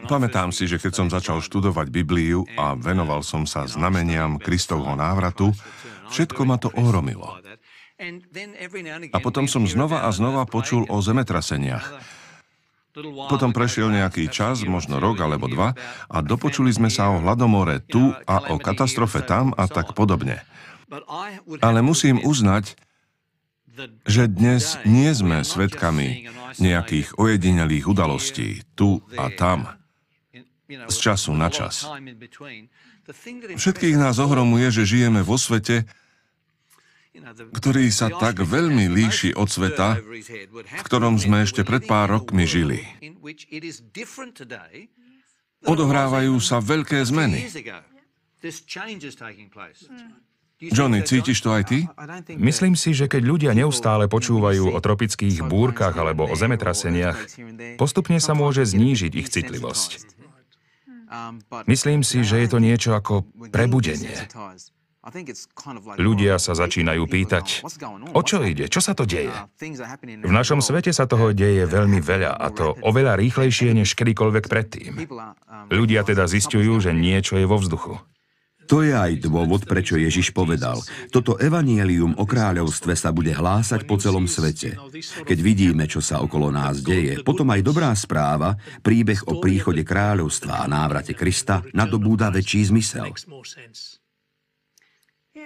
Pamätám 0.08 0.56
si, 0.56 0.64
že 0.64 0.80
keď 0.80 0.92
som 0.96 1.08
začal 1.12 1.44
študovať 1.44 1.92
Bibliu 1.92 2.48
a 2.56 2.72
venoval 2.80 3.20
som 3.20 3.44
sa 3.44 3.68
znameniam 3.68 4.40
Kristovho 4.40 4.96
návratu, 4.96 5.52
všetko 6.08 6.42
ma 6.48 6.56
to 6.56 6.72
ohromilo. 6.72 7.36
A 9.16 9.18
potom 9.24 9.48
som 9.48 9.64
znova 9.64 10.04
a 10.04 10.10
znova 10.12 10.44
počul 10.44 10.84
o 10.92 11.00
zemetraseniach. 11.00 11.96
Potom 13.28 13.52
prešiel 13.52 13.92
nejaký 13.92 14.32
čas, 14.32 14.64
možno 14.64 15.04
rok 15.04 15.20
alebo 15.20 15.52
dva, 15.52 15.76
a 16.08 16.18
dopočuli 16.24 16.72
sme 16.72 16.88
sa 16.88 17.12
o 17.12 17.20
hladomore 17.20 17.84
tu 17.84 18.16
a 18.24 18.52
o 18.52 18.56
katastrofe 18.56 19.20
tam 19.20 19.52
a 19.56 19.68
tak 19.68 19.92
podobne. 19.96 20.44
Ale 21.60 21.84
musím 21.84 22.24
uznať, 22.24 22.80
že 24.08 24.32
dnes 24.32 24.80
nie 24.88 25.12
sme 25.12 25.44
svedkami 25.44 26.32
nejakých 26.56 27.20
ojedinelých 27.20 27.92
udalostí 27.92 28.64
tu 28.80 29.04
a 29.20 29.28
tam, 29.28 29.68
z 30.68 30.96
času 30.96 31.36
na 31.36 31.52
čas. 31.52 31.84
Všetkých 33.60 34.00
nás 34.00 34.18
ohromuje, 34.24 34.72
že 34.72 34.88
žijeme 34.88 35.20
vo 35.20 35.36
svete, 35.36 35.84
ktorý 37.56 37.86
sa 37.92 38.12
tak 38.12 38.44
veľmi 38.44 38.92
líši 38.92 39.34
od 39.36 39.48
sveta, 39.48 40.00
v 40.00 40.84
ktorom 40.84 41.16
sme 41.16 41.48
ešte 41.48 41.64
pred 41.64 41.84
pár 41.88 42.12
rokmi 42.12 42.44
žili. 42.44 42.84
Odohrávajú 45.66 46.36
sa 46.44 46.62
veľké 46.62 47.02
zmeny. 47.08 47.50
Johnny, 50.56 51.04
cítiš 51.04 51.44
to 51.44 51.52
aj 51.52 51.64
ty? 51.68 51.84
Myslím 52.40 52.80
si, 52.80 52.96
že 52.96 53.12
keď 53.12 53.22
ľudia 53.28 53.52
neustále 53.52 54.08
počúvajú 54.08 54.72
o 54.72 54.80
tropických 54.80 55.44
búrkach 55.44 55.92
alebo 56.00 56.32
o 56.32 56.36
zemetraseniach, 56.36 57.18
postupne 57.76 58.24
sa 58.24 58.32
môže 58.32 58.64
znížiť 58.64 59.12
ich 59.20 59.28
citlivosť. 59.28 60.16
Myslím 61.68 62.08
si, 62.08 62.24
že 62.24 62.44
je 62.44 62.48
to 62.48 62.60
niečo 62.64 62.96
ako 62.96 63.28
prebudenie. 63.52 64.16
Ľudia 66.02 66.42
sa 66.42 66.58
začínajú 66.58 67.06
pýtať, 67.06 67.62
o 68.10 68.22
čo 68.26 68.42
ide, 68.42 68.66
čo 68.66 68.82
sa 68.82 68.98
to 68.98 69.06
deje? 69.06 69.30
V 70.26 70.34
našom 70.34 70.66
svete 70.66 70.90
sa 70.90 71.06
toho 71.06 71.30
deje 71.30 71.70
veľmi 71.70 72.02
veľa 72.02 72.34
a 72.34 72.48
to 72.50 72.74
oveľa 72.82 73.14
rýchlejšie 73.22 73.78
než 73.78 73.94
kedykoľvek 73.94 74.46
predtým. 74.50 75.06
Ľudia 75.70 76.02
teda 76.02 76.26
zistujú, 76.26 76.82
že 76.82 76.90
niečo 76.90 77.38
je 77.38 77.46
vo 77.46 77.62
vzduchu. 77.62 78.02
To 78.66 78.82
je 78.82 78.98
aj 78.98 79.22
dôvod, 79.22 79.70
prečo 79.70 79.94
Ježiš 79.94 80.34
povedal, 80.34 80.82
toto 81.14 81.38
evanielium 81.38 82.18
o 82.18 82.26
kráľovstve 82.26 82.98
sa 82.98 83.14
bude 83.14 83.30
hlásať 83.30 83.86
po 83.86 84.02
celom 84.02 84.26
svete. 84.26 84.74
Keď 85.22 85.38
vidíme, 85.38 85.86
čo 85.86 86.02
sa 86.02 86.18
okolo 86.26 86.50
nás 86.50 86.82
deje, 86.82 87.22
potom 87.22 87.46
aj 87.54 87.62
dobrá 87.62 87.94
správa, 87.94 88.58
príbeh 88.82 89.22
o 89.30 89.38
príchode 89.38 89.86
kráľovstva 89.86 90.66
a 90.66 90.70
návrate 90.70 91.14
Krista 91.14 91.62
nadobúda 91.78 92.34
väčší 92.34 92.74
zmysel. 92.74 93.14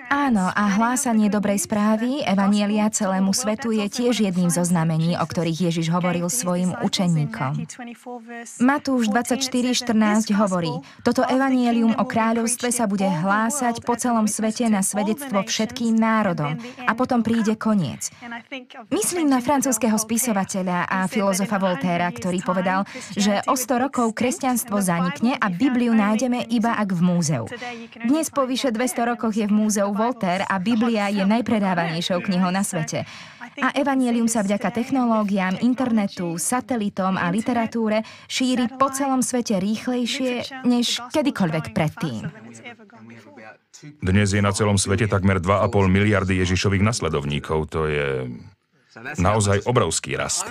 Áno, 0.09 0.49
a 0.49 0.63
hlásanie 0.73 1.29
dobrej 1.29 1.69
správy, 1.69 2.25
Evanielia 2.25 2.89
celému 2.89 3.29
svetu 3.29 3.69
je 3.69 3.85
tiež 3.85 4.25
jedným 4.25 4.49
zo 4.49 4.65
znamení, 4.65 5.13
o 5.13 5.21
ktorých 5.21 5.69
Ježiš 5.69 5.93
hovoril 5.93 6.25
svojim 6.33 6.73
učeníkom. 6.81 7.69
Matúš 8.57 9.13
24.14 9.13 10.33
hovorí, 10.33 10.73
toto 11.05 11.21
Evanielium 11.21 11.93
o 11.93 12.09
kráľovstve 12.09 12.73
sa 12.73 12.89
bude 12.89 13.05
hlásať 13.05 13.85
po 13.85 13.93
celom 14.01 14.25
svete 14.25 14.65
na 14.65 14.81
svedectvo 14.81 15.45
všetkým 15.45 15.93
národom 15.93 16.57
a 16.89 16.91
potom 16.97 17.21
príde 17.21 17.53
koniec. 17.53 18.09
Myslím 18.89 19.29
na 19.29 19.45
francúzského 19.45 20.01
spisovateľa 20.01 20.89
a 20.89 21.05
filozofa 21.05 21.61
Voltéra, 21.61 22.09
ktorý 22.09 22.41
povedal, 22.41 22.89
že 23.13 23.45
o 23.45 23.53
100 23.53 23.85
rokov 23.85 24.17
kresťanstvo 24.17 24.81
zanikne 24.81 25.37
a 25.37 25.53
Bibliu 25.53 25.93
nájdeme 25.93 26.49
iba 26.49 26.73
ak 26.81 26.97
v 26.97 27.01
múzeu. 27.05 27.45
Dnes 27.93 28.33
po 28.33 28.49
vyše 28.49 28.73
200 28.73 29.05
rokoch 29.05 29.37
je 29.37 29.45
v 29.45 29.53
múzeu 29.53 29.98
Voltaire 29.99 30.47
a 30.47 30.55
Biblia 30.63 31.11
je 31.11 31.27
najpredávanejšou 31.27 32.23
knihou 32.23 32.47
na 32.55 32.63
svete. 32.63 33.03
A 33.59 33.75
evanielium 33.75 34.31
sa 34.31 34.39
vďaka 34.39 34.71
technológiám, 34.71 35.59
internetu, 35.59 36.39
satelitom 36.39 37.19
a 37.19 37.27
literatúre 37.27 38.07
šíri 38.31 38.71
po 38.79 38.87
celom 38.87 39.19
svete 39.19 39.59
rýchlejšie 39.59 40.63
než 40.63 41.03
kedykoľvek 41.11 41.75
predtým. 41.75 42.31
Dnes 43.99 44.31
je 44.31 44.39
na 44.39 44.55
celom 44.55 44.79
svete 44.79 45.11
takmer 45.11 45.43
2,5 45.43 45.91
miliardy 45.91 46.39
Ježišových 46.39 46.83
nasledovníkov. 46.87 47.67
To 47.75 47.91
je 47.91 48.31
naozaj 49.19 49.67
obrovský 49.67 50.15
rast. 50.15 50.47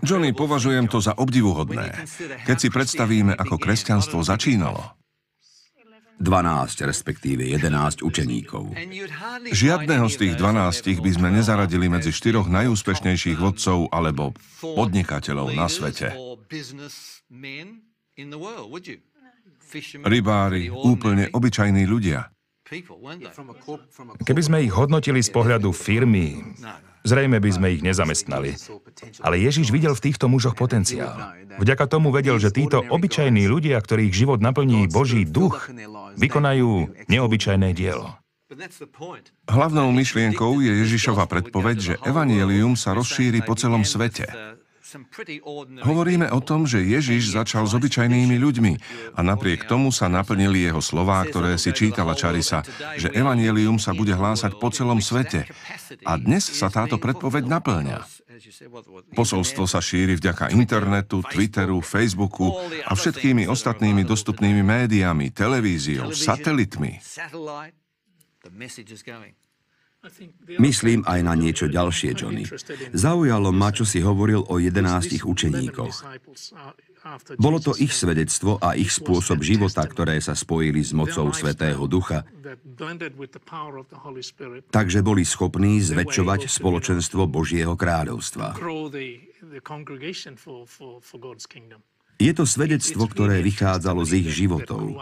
Johnny, 0.00 0.32
považujem 0.32 0.88
to 0.88 1.04
za 1.04 1.12
obdivuhodné. 1.16 2.08
Keď 2.48 2.56
si 2.56 2.68
predstavíme, 2.72 3.36
ako 3.36 3.60
kresťanstvo 3.60 4.24
začínalo, 4.24 4.98
12, 6.18 6.82
respektíve 6.82 7.46
11 7.46 8.02
učeníkov. 8.02 8.74
Žiadného 9.54 10.06
z 10.10 10.16
tých 10.18 10.34
12 10.34 10.98
by 10.98 11.10
sme 11.14 11.28
nezaradili 11.30 11.86
medzi 11.86 12.10
štyroch 12.10 12.50
najúspešnejších 12.50 13.38
vodcov 13.38 13.86
alebo 13.94 14.34
podnikateľov 14.60 15.54
na 15.54 15.70
svete. 15.70 16.10
Rybári, 20.02 20.62
úplne 20.72 21.24
obyčajní 21.30 21.84
ľudia. 21.86 22.34
Keby 24.26 24.42
sme 24.44 24.58
ich 24.60 24.72
hodnotili 24.74 25.24
z 25.24 25.30
pohľadu 25.32 25.72
firmy, 25.72 26.42
zrejme 27.08 27.40
by 27.40 27.50
sme 27.50 27.66
ich 27.72 27.82
nezamestnali. 27.82 28.60
Ale 29.24 29.40
Ježiš 29.40 29.72
videl 29.72 29.96
v 29.96 30.04
týchto 30.04 30.28
mužoch 30.28 30.52
potenciál. 30.52 31.32
Vďaka 31.56 31.88
tomu 31.88 32.12
vedel, 32.12 32.36
že 32.36 32.52
títo 32.52 32.84
obyčajní 32.84 33.48
ľudia, 33.48 33.80
ktorých 33.80 34.12
život 34.12 34.44
naplní 34.44 34.86
Boží 34.92 35.24
duch, 35.24 35.72
vykonajú 36.20 36.92
neobyčajné 37.08 37.72
dielo. 37.72 38.12
Hlavnou 39.48 39.92
myšlienkou 39.92 40.64
je 40.64 40.72
Ježišova 40.88 41.28
predpoveď, 41.28 41.76
že 41.76 41.94
evanielium 42.00 42.80
sa 42.80 42.96
rozšíri 42.96 43.44
po 43.44 43.52
celom 43.52 43.84
svete. 43.84 44.56
Hovoríme 45.84 46.32
o 46.32 46.40
tom, 46.40 46.64
že 46.64 46.80
Ježiš 46.80 47.36
začal 47.36 47.68
s 47.68 47.76
obyčajnými 47.76 48.36
ľuďmi 48.40 48.72
a 49.12 49.20
napriek 49.20 49.68
tomu 49.68 49.92
sa 49.92 50.08
naplnili 50.08 50.64
jeho 50.64 50.80
slová, 50.80 51.20
ktoré 51.28 51.60
si 51.60 51.76
čítala 51.76 52.16
Čarisa, 52.16 52.64
že 52.96 53.12
evanielium 53.12 53.76
sa 53.76 53.92
bude 53.92 54.16
hlásať 54.16 54.56
po 54.56 54.72
celom 54.72 55.04
svete. 55.04 55.44
A 56.08 56.16
dnes 56.16 56.48
sa 56.48 56.72
táto 56.72 56.96
predpoveď 56.96 57.44
naplňa. 57.44 58.00
Posolstvo 59.12 59.66
sa 59.66 59.82
šíri 59.82 60.16
vďaka 60.16 60.54
internetu, 60.54 61.20
Twitteru, 61.26 61.82
Facebooku 61.82 62.54
a 62.86 62.92
všetkými 62.94 63.50
ostatnými 63.50 64.06
dostupnými 64.06 64.62
médiami, 64.62 65.34
televíziou, 65.34 66.14
satelitmi. 66.14 67.02
Myslím 70.62 71.02
aj 71.02 71.20
na 71.26 71.34
niečo 71.34 71.66
ďalšie, 71.66 72.14
Johnny. 72.14 72.46
Zaujalo 72.94 73.50
ma, 73.50 73.74
čo 73.74 73.82
si 73.82 73.98
hovoril 73.98 74.46
o 74.46 74.62
jedenástich 74.62 75.26
učeníkoch. 75.26 75.94
Bolo 77.38 77.58
to 77.58 77.72
ich 77.78 77.94
svedectvo 77.94 78.58
a 78.62 78.78
ich 78.78 78.94
spôsob 78.94 79.42
života, 79.42 79.82
ktoré 79.82 80.20
sa 80.22 80.38
spojili 80.38 80.82
s 80.82 80.94
mocou 80.94 81.30
Svetého 81.34 81.80
Ducha. 81.90 82.22
Takže 84.70 85.00
boli 85.02 85.22
schopní 85.26 85.82
zväčšovať 85.82 86.40
spoločenstvo 86.46 87.22
Božieho 87.26 87.74
kráľovstva. 87.74 88.54
Je 92.18 92.32
to 92.34 92.44
svedectvo, 92.44 93.02
ktoré 93.06 93.36
vychádzalo 93.46 94.02
z 94.02 94.12
ich 94.26 94.28
životov. 94.34 94.94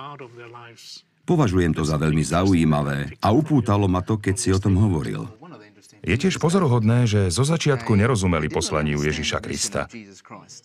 Považujem 1.26 1.74
to 1.74 1.82
za 1.82 1.98
veľmi 1.98 2.22
zaujímavé 2.22 3.18
a 3.18 3.34
upútalo 3.34 3.90
ma 3.90 3.98
to, 4.00 4.14
keď 4.14 4.34
si 4.38 4.54
o 4.54 4.62
tom 4.62 4.78
hovoril. 4.78 5.26
Je 6.06 6.14
tiež 6.14 6.38
pozoruhodné, 6.38 7.10
že 7.10 7.34
zo 7.34 7.42
začiatku 7.42 7.98
nerozumeli 7.98 8.46
poslaniu 8.46 9.02
Ježiša 9.02 9.42
Krista. 9.42 9.90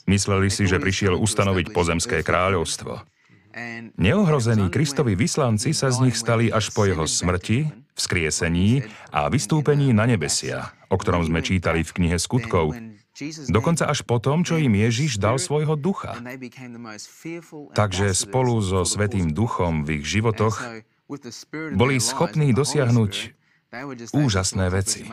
Mysleli 0.06 0.54
si, 0.54 0.70
že 0.70 0.78
prišiel 0.78 1.18
ustanoviť 1.18 1.74
pozemské 1.74 2.22
kráľovstvo. 2.22 3.02
Neohrození 3.98 4.70
Kristovi 4.70 5.18
vyslanci 5.18 5.74
sa 5.74 5.90
z 5.90 6.08
nich 6.08 6.16
stali 6.16 6.54
až 6.54 6.70
po 6.72 6.86
jeho 6.86 7.04
smrti, 7.04 7.68
vzkriesení 7.98 8.86
a 9.12 9.28
vystúpení 9.28 9.92
na 9.92 10.08
nebesia, 10.08 10.72
o 10.88 10.96
ktorom 10.96 11.26
sme 11.26 11.44
čítali 11.44 11.84
v 11.84 11.92
knihe 11.92 12.18
Skutkov, 12.22 12.78
Dokonca 13.52 13.92
až 13.92 14.08
po 14.08 14.18
tom, 14.24 14.48
čo 14.48 14.56
im 14.56 14.72
Ježiš 14.72 15.20
dal 15.20 15.36
svojho 15.36 15.76
ducha. 15.76 16.16
Takže 17.76 18.16
spolu 18.16 18.64
so 18.64 18.88
Svetým 18.88 19.36
duchom 19.36 19.84
v 19.84 20.00
ich 20.00 20.06
životoch 20.08 20.84
boli 21.76 22.00
schopní 22.00 22.56
dosiahnuť 22.56 23.36
úžasné 24.12 24.68
veci. 24.68 25.08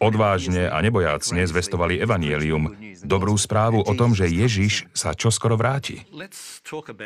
Odvážne 0.00 0.68
a 0.68 0.76
nebojácne 0.84 1.48
zvestovali 1.48 1.96
evanielium, 1.96 2.76
dobrú 3.00 3.36
správu 3.40 3.80
o 3.80 3.92
tom, 3.96 4.12
že 4.12 4.28
Ježiš 4.28 4.84
sa 4.92 5.16
čoskoro 5.16 5.56
vráti. 5.56 6.04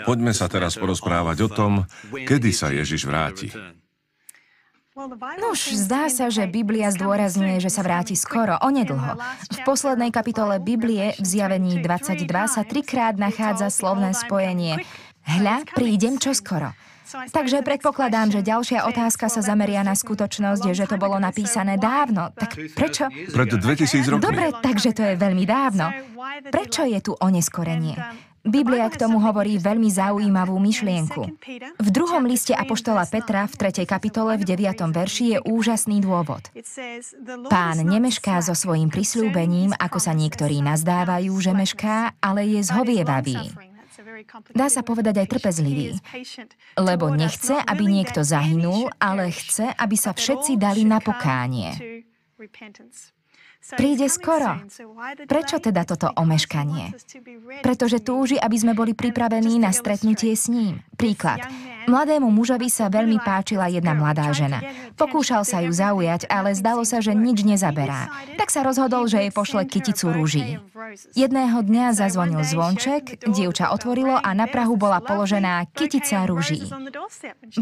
Poďme 0.03 0.35
sa 0.35 0.51
teraz 0.51 0.75
porozprávať 0.75 1.47
o 1.47 1.49
tom, 1.51 1.73
kedy 2.11 2.51
sa 2.51 2.75
Ježiš 2.75 3.07
vráti. 3.07 3.55
Nuž, 4.95 5.75
zdá 5.75 6.07
sa, 6.07 6.31
že 6.31 6.47
Biblia 6.47 6.87
zdôrazňuje, 6.95 7.59
že 7.59 7.67
sa 7.67 7.83
vráti 7.83 8.15
skoro, 8.15 8.55
onedlho. 8.63 9.19
V 9.51 9.59
poslednej 9.67 10.15
kapitole 10.15 10.63
Biblie 10.63 11.19
v 11.19 11.27
zjavení 11.27 11.83
22 11.83 12.23
sa 12.47 12.63
trikrát 12.63 13.19
nachádza 13.19 13.75
slovné 13.75 14.15
spojenie 14.15 14.87
Hľa, 15.25 15.65
prídem 15.73 16.21
čoskoro. 16.21 16.73
Takže 17.05 17.63
predpokladám, 17.63 18.33
že 18.33 18.41
ďalšia 18.43 18.91
otázka 18.91 19.31
sa 19.31 19.45
zameria 19.45 19.87
na 19.87 19.95
skutočnosť, 19.95 20.65
že 20.75 20.85
to 20.89 20.97
bolo 20.99 21.21
napísané 21.21 21.79
dávno. 21.79 22.35
Tak 22.35 22.59
prečo? 22.75 23.07
Pred 23.09 23.49
2000 23.61 24.11
rokmi. 24.11 24.25
Dobre, 24.25 24.47
takže 24.59 24.91
to 24.97 25.03
je 25.13 25.15
veľmi 25.15 25.45
dávno. 25.47 25.95
Prečo 26.51 26.83
je 26.83 26.99
tu 26.99 27.13
oneskorenie? 27.15 27.95
Biblia 28.45 28.93
k 28.93 29.01
tomu 29.01 29.25
hovorí 29.25 29.57
veľmi 29.57 29.89
zaujímavú 29.89 30.61
myšlienku. 30.61 31.23
V 31.81 31.89
druhom 31.89 32.29
liste 32.29 32.53
Apoštola 32.53 33.09
Petra 33.09 33.49
v 33.49 33.57
3. 33.57 33.89
kapitole 33.89 34.37
v 34.37 34.45
9. 34.45 34.85
verši 34.93 35.25
je 35.33 35.39
úžasný 35.49 36.05
dôvod. 36.05 36.45
Pán 37.49 37.81
nemešká 37.81 38.45
so 38.45 38.53
svojím 38.53 38.93
prislúbením, 38.93 39.73
ako 39.81 39.97
sa 39.97 40.13
niektorí 40.13 40.61
nazdávajú, 40.61 41.33
že 41.41 41.57
mešká, 41.57 42.21
ale 42.21 42.45
je 42.45 42.61
zhovievavý. 42.69 43.73
Dá 44.55 44.67
sa 44.71 44.83
povedať 44.87 45.25
aj 45.25 45.29
trpezlivý. 45.31 45.99
Lebo 46.79 47.11
nechce, 47.11 47.55
aby 47.59 47.85
niekto 47.87 48.23
zahynul, 48.23 48.91
ale 49.03 49.31
chce, 49.35 49.73
aby 49.75 49.97
sa 49.99 50.15
všetci 50.15 50.59
dali 50.61 50.87
na 50.87 51.03
pokánie. 51.03 52.05
Príde 53.73 54.13
skoro. 54.13 54.61
Prečo 55.25 55.57
teda 55.57 55.89
toto 55.89 56.13
omeškanie? 56.13 56.93
Pretože 57.65 58.05
túži, 58.05 58.37
aby 58.37 58.57
sme 58.61 58.77
boli 58.77 58.93
pripravení 58.93 59.57
na 59.57 59.73
stretnutie 59.73 60.37
s 60.37 60.53
ním. 60.53 60.85
Príklad. 61.01 61.41
Mladému 61.85 62.33
mužovi 62.33 62.73
sa 62.73 62.89
veľmi 62.89 63.21
páčila 63.21 63.69
jedna 63.69 63.93
mladá 63.93 64.33
žena. 64.33 64.65
Pokúšal 64.97 65.45
sa 65.45 65.61
ju 65.61 65.69
zaujať, 65.69 66.25
ale 66.33 66.57
zdalo 66.57 66.81
sa, 66.89 67.05
že 67.05 67.13
nič 67.13 67.45
nezaberá. 67.45 68.09
Tak 68.41 68.49
sa 68.49 68.65
rozhodol, 68.65 69.05
že 69.05 69.21
jej 69.21 69.33
pošle 69.33 69.69
kyticu 69.69 70.09
rúží. 70.13 70.61
Jedného 71.13 71.61
dňa 71.61 71.93
zazvonil 71.93 72.41
zvonček, 72.41 73.29
dievča 73.29 73.69
otvorilo 73.73 74.17
a 74.17 74.33
na 74.33 74.49
Prahu 74.49 74.81
bola 74.81 75.05
položená 75.05 75.69
kytica 75.77 76.25
rúží. 76.25 76.65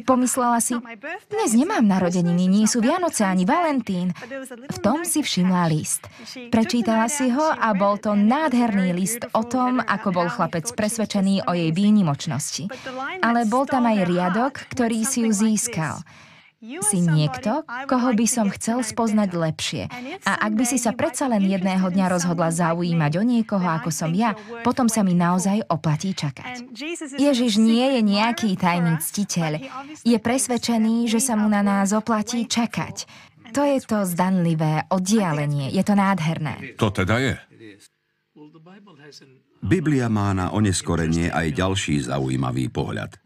Pomyslela 0.06 0.62
si, 0.62 0.78
dnes 1.26 1.50
nemám 1.58 1.82
narodeniny, 1.82 2.46
nie 2.46 2.66
sú 2.70 2.78
Vianoce 2.78 3.26
ani 3.26 3.42
Valentín. 3.42 4.14
V 4.70 4.78
tom 4.78 5.02
si 5.02 5.22
všimla 5.22 5.66
list. 5.66 5.91
Prečítala 6.48 7.10
si 7.10 7.28
ho 7.28 7.52
a 7.52 7.74
bol 7.76 7.98
to 7.98 8.16
nádherný 8.16 8.94
list 8.96 9.26
o 9.34 9.42
tom, 9.44 9.82
ako 9.82 10.08
bol 10.14 10.28
chlapec 10.30 10.64
presvedčený 10.72 11.44
o 11.44 11.52
jej 11.52 11.74
výnimočnosti. 11.74 12.70
Ale 13.20 13.44
bol 13.44 13.68
tam 13.68 13.84
aj 13.90 13.98
riadok, 14.08 14.52
ktorý 14.72 15.04
si 15.04 15.26
ju 15.26 15.30
získal. 15.34 16.00
Si 16.62 17.02
niekto, 17.02 17.66
koho 17.90 18.14
by 18.14 18.26
som 18.30 18.46
chcel 18.54 18.86
spoznať 18.86 19.34
lepšie. 19.34 19.82
A 20.22 20.46
ak 20.46 20.54
by 20.54 20.62
si 20.62 20.78
sa 20.78 20.94
predsa 20.94 21.26
len 21.26 21.42
jedného 21.42 21.90
dňa 21.90 22.06
rozhodla 22.06 22.54
zaujímať 22.54 23.18
o 23.18 23.22
niekoho, 23.26 23.66
ako 23.66 23.90
som 23.90 24.14
ja, 24.14 24.38
potom 24.62 24.86
sa 24.86 25.02
mi 25.02 25.10
naozaj 25.10 25.66
oplatí 25.66 26.14
čakať. 26.14 26.70
Ježiš 27.18 27.58
nie 27.58 27.98
je 27.98 28.00
nejaký 28.06 28.54
tajný 28.54 28.94
ctiteľ. 29.02 29.58
Je 30.06 30.14
presvedčený, 30.22 31.10
že 31.10 31.18
sa 31.18 31.34
mu 31.34 31.50
na 31.50 31.66
nás 31.66 31.90
oplatí 31.90 32.46
čakať. 32.46 33.10
To 33.52 33.62
je 33.62 33.78
to 33.84 33.98
zdanlivé 34.08 34.88
oddialenie. 34.88 35.68
Je 35.70 35.84
to 35.84 35.92
nádherné. 35.92 36.76
To 36.80 36.88
teda 36.88 37.16
je. 37.20 37.34
Biblia 39.62 40.10
má 40.10 40.34
na 40.34 40.50
oneskorenie 40.50 41.30
aj 41.30 41.54
ďalší 41.54 42.10
zaujímavý 42.10 42.66
pohľad. 42.72 43.22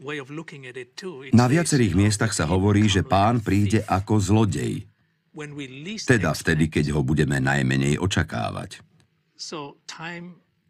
Na 1.33 1.47
viacerých 1.49 1.95
miestach 1.97 2.37
sa 2.37 2.45
hovorí, 2.45 2.91
že 2.91 3.07
pán 3.07 3.41
príde 3.41 3.81
ako 3.89 4.21
zlodej. 4.21 4.85
Teda 6.05 6.37
vtedy, 6.37 6.69
keď 6.69 6.93
ho 6.93 7.01
budeme 7.01 7.41
najmenej 7.41 7.97
očakávať. 7.97 8.85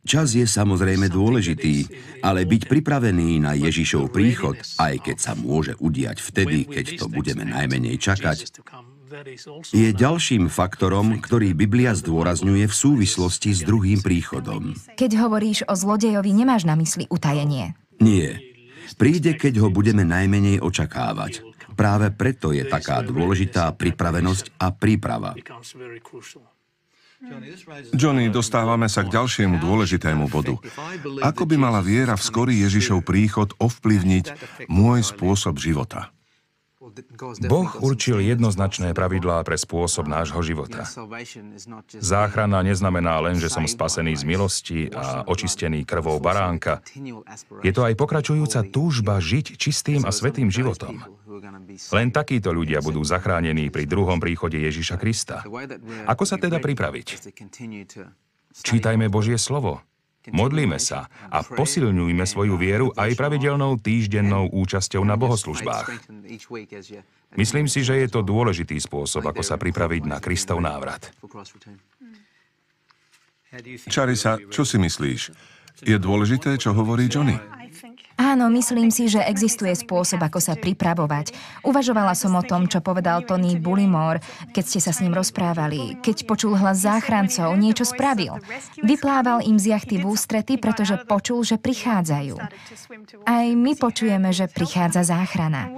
Čas 0.06 0.38
je 0.38 0.46
samozrejme 0.46 1.10
dôležitý, 1.10 1.90
ale 2.22 2.46
byť 2.46 2.70
pripravený 2.70 3.42
na 3.42 3.58
Ježišov 3.58 4.14
príchod, 4.14 4.54
aj 4.78 5.02
keď 5.02 5.16
sa 5.18 5.34
môže 5.34 5.74
udiať 5.82 6.22
vtedy, 6.22 6.62
keď 6.62 7.02
to 7.02 7.10
budeme 7.10 7.42
najmenej 7.42 7.98
čakať, 7.98 8.38
je 9.70 9.88
ďalším 9.94 10.50
faktorom, 10.50 11.22
ktorý 11.22 11.54
Biblia 11.54 11.94
zdôrazňuje 11.94 12.66
v 12.66 12.74
súvislosti 12.74 13.54
s 13.54 13.62
druhým 13.62 14.02
príchodom. 14.02 14.74
Keď 14.98 15.10
hovoríš 15.22 15.62
o 15.70 15.74
zlodejovi, 15.78 16.34
nemáš 16.34 16.66
na 16.66 16.74
mysli 16.74 17.06
utajenie. 17.06 17.78
Nie. 18.02 18.42
Príde, 18.98 19.34
keď 19.34 19.66
ho 19.66 19.68
budeme 19.70 20.02
najmenej 20.06 20.62
očakávať. 20.62 21.42
Práve 21.76 22.08
preto 22.10 22.56
je 22.56 22.64
taká 22.64 23.04
dôležitá 23.04 23.68
pripravenosť 23.76 24.56
a 24.56 24.72
príprava. 24.72 25.36
Johnny, 27.96 28.28
dostávame 28.28 28.88
sa 28.92 29.04
k 29.04 29.12
ďalšiemu 29.12 29.56
dôležitému 29.60 30.28
bodu. 30.28 30.56
Ako 31.24 31.48
by 31.48 31.56
mala 31.56 31.80
viera 31.80 32.14
v 32.14 32.22
skorý 32.22 32.54
Ježišov 32.64 33.04
príchod 33.04 33.52
ovplyvniť 33.56 34.26
môj 34.68 35.00
spôsob 35.04 35.56
života? 35.56 36.15
Boh 37.46 37.70
určil 37.84 38.24
jednoznačné 38.24 38.96
pravidlá 38.96 39.44
pre 39.44 39.60
spôsob 39.60 40.08
nášho 40.08 40.40
života. 40.40 40.88
Záchrana 42.00 42.64
neznamená 42.64 43.20
len, 43.20 43.36
že 43.36 43.52
som 43.52 43.68
spasený 43.68 44.16
z 44.16 44.24
milosti 44.24 44.80
a 44.92 45.24
očistený 45.28 45.84
krvou 45.84 46.16
baránka. 46.16 46.80
Je 47.60 47.72
to 47.72 47.84
aj 47.84 47.94
pokračujúca 47.98 48.64
túžba 48.72 49.20
žiť 49.20 49.60
čistým 49.60 50.08
a 50.08 50.10
svetým 50.12 50.48
životom. 50.48 51.04
Len 51.92 52.08
takíto 52.08 52.50
ľudia 52.54 52.80
budú 52.80 53.04
zachránení 53.04 53.68
pri 53.68 53.84
druhom 53.84 54.16
príchode 54.16 54.56
Ježiša 54.56 54.96
Krista. 54.96 55.44
Ako 56.08 56.24
sa 56.24 56.40
teda 56.40 56.56
pripraviť? 56.62 57.36
Čítajme 58.56 59.12
Božie 59.12 59.36
slovo. 59.36 59.84
Modlíme 60.34 60.78
sa 60.82 61.06
a 61.30 61.42
posilňujme 61.42 62.24
svoju 62.26 62.58
vieru 62.58 62.90
aj 62.94 63.14
pravidelnou 63.14 63.78
týždennou 63.78 64.50
účasťou 64.50 65.02
na 65.06 65.14
bohoslužbách. 65.14 65.86
Myslím 67.36 67.66
si, 67.66 67.82
že 67.86 68.00
je 68.02 68.08
to 68.10 68.26
dôležitý 68.26 68.78
spôsob, 68.80 69.26
ako 69.26 69.42
sa 69.42 69.58
pripraviť 69.60 70.02
na 70.06 70.18
Kristov 70.18 70.58
návrat. 70.58 71.10
Čarisa, 73.86 74.38
čo 74.50 74.62
si 74.66 74.76
myslíš? 74.78 75.20
Je 75.84 75.96
dôležité, 76.00 76.56
čo 76.56 76.72
hovorí 76.72 77.06
Johnny? 77.06 77.36
Áno, 78.16 78.48
myslím 78.48 78.88
si, 78.88 79.12
že 79.12 79.20
existuje 79.20 79.76
spôsob, 79.76 80.24
ako 80.24 80.40
sa 80.40 80.56
pripravovať. 80.56 81.36
Uvažovala 81.60 82.16
som 82.16 82.32
o 82.32 82.40
tom, 82.40 82.64
čo 82.64 82.80
povedal 82.80 83.28
Tony 83.28 83.60
Bullimore, 83.60 84.24
keď 84.56 84.64
ste 84.64 84.80
sa 84.80 84.96
s 84.96 85.04
ním 85.04 85.12
rozprávali. 85.12 86.00
Keď 86.00 86.24
počul 86.24 86.56
hlas 86.56 86.80
záchrancov, 86.80 87.52
niečo 87.60 87.84
spravil. 87.84 88.40
Vyplával 88.80 89.44
im 89.44 89.60
z 89.60 89.76
jachty 89.76 90.00
v 90.00 90.08
ústrety, 90.08 90.56
pretože 90.56 90.96
počul, 91.04 91.44
že 91.44 91.60
prichádzajú. 91.60 92.40
Aj 93.28 93.46
my 93.52 93.72
počujeme, 93.76 94.32
že 94.32 94.48
prichádza 94.48 95.04
záchrana. 95.04 95.68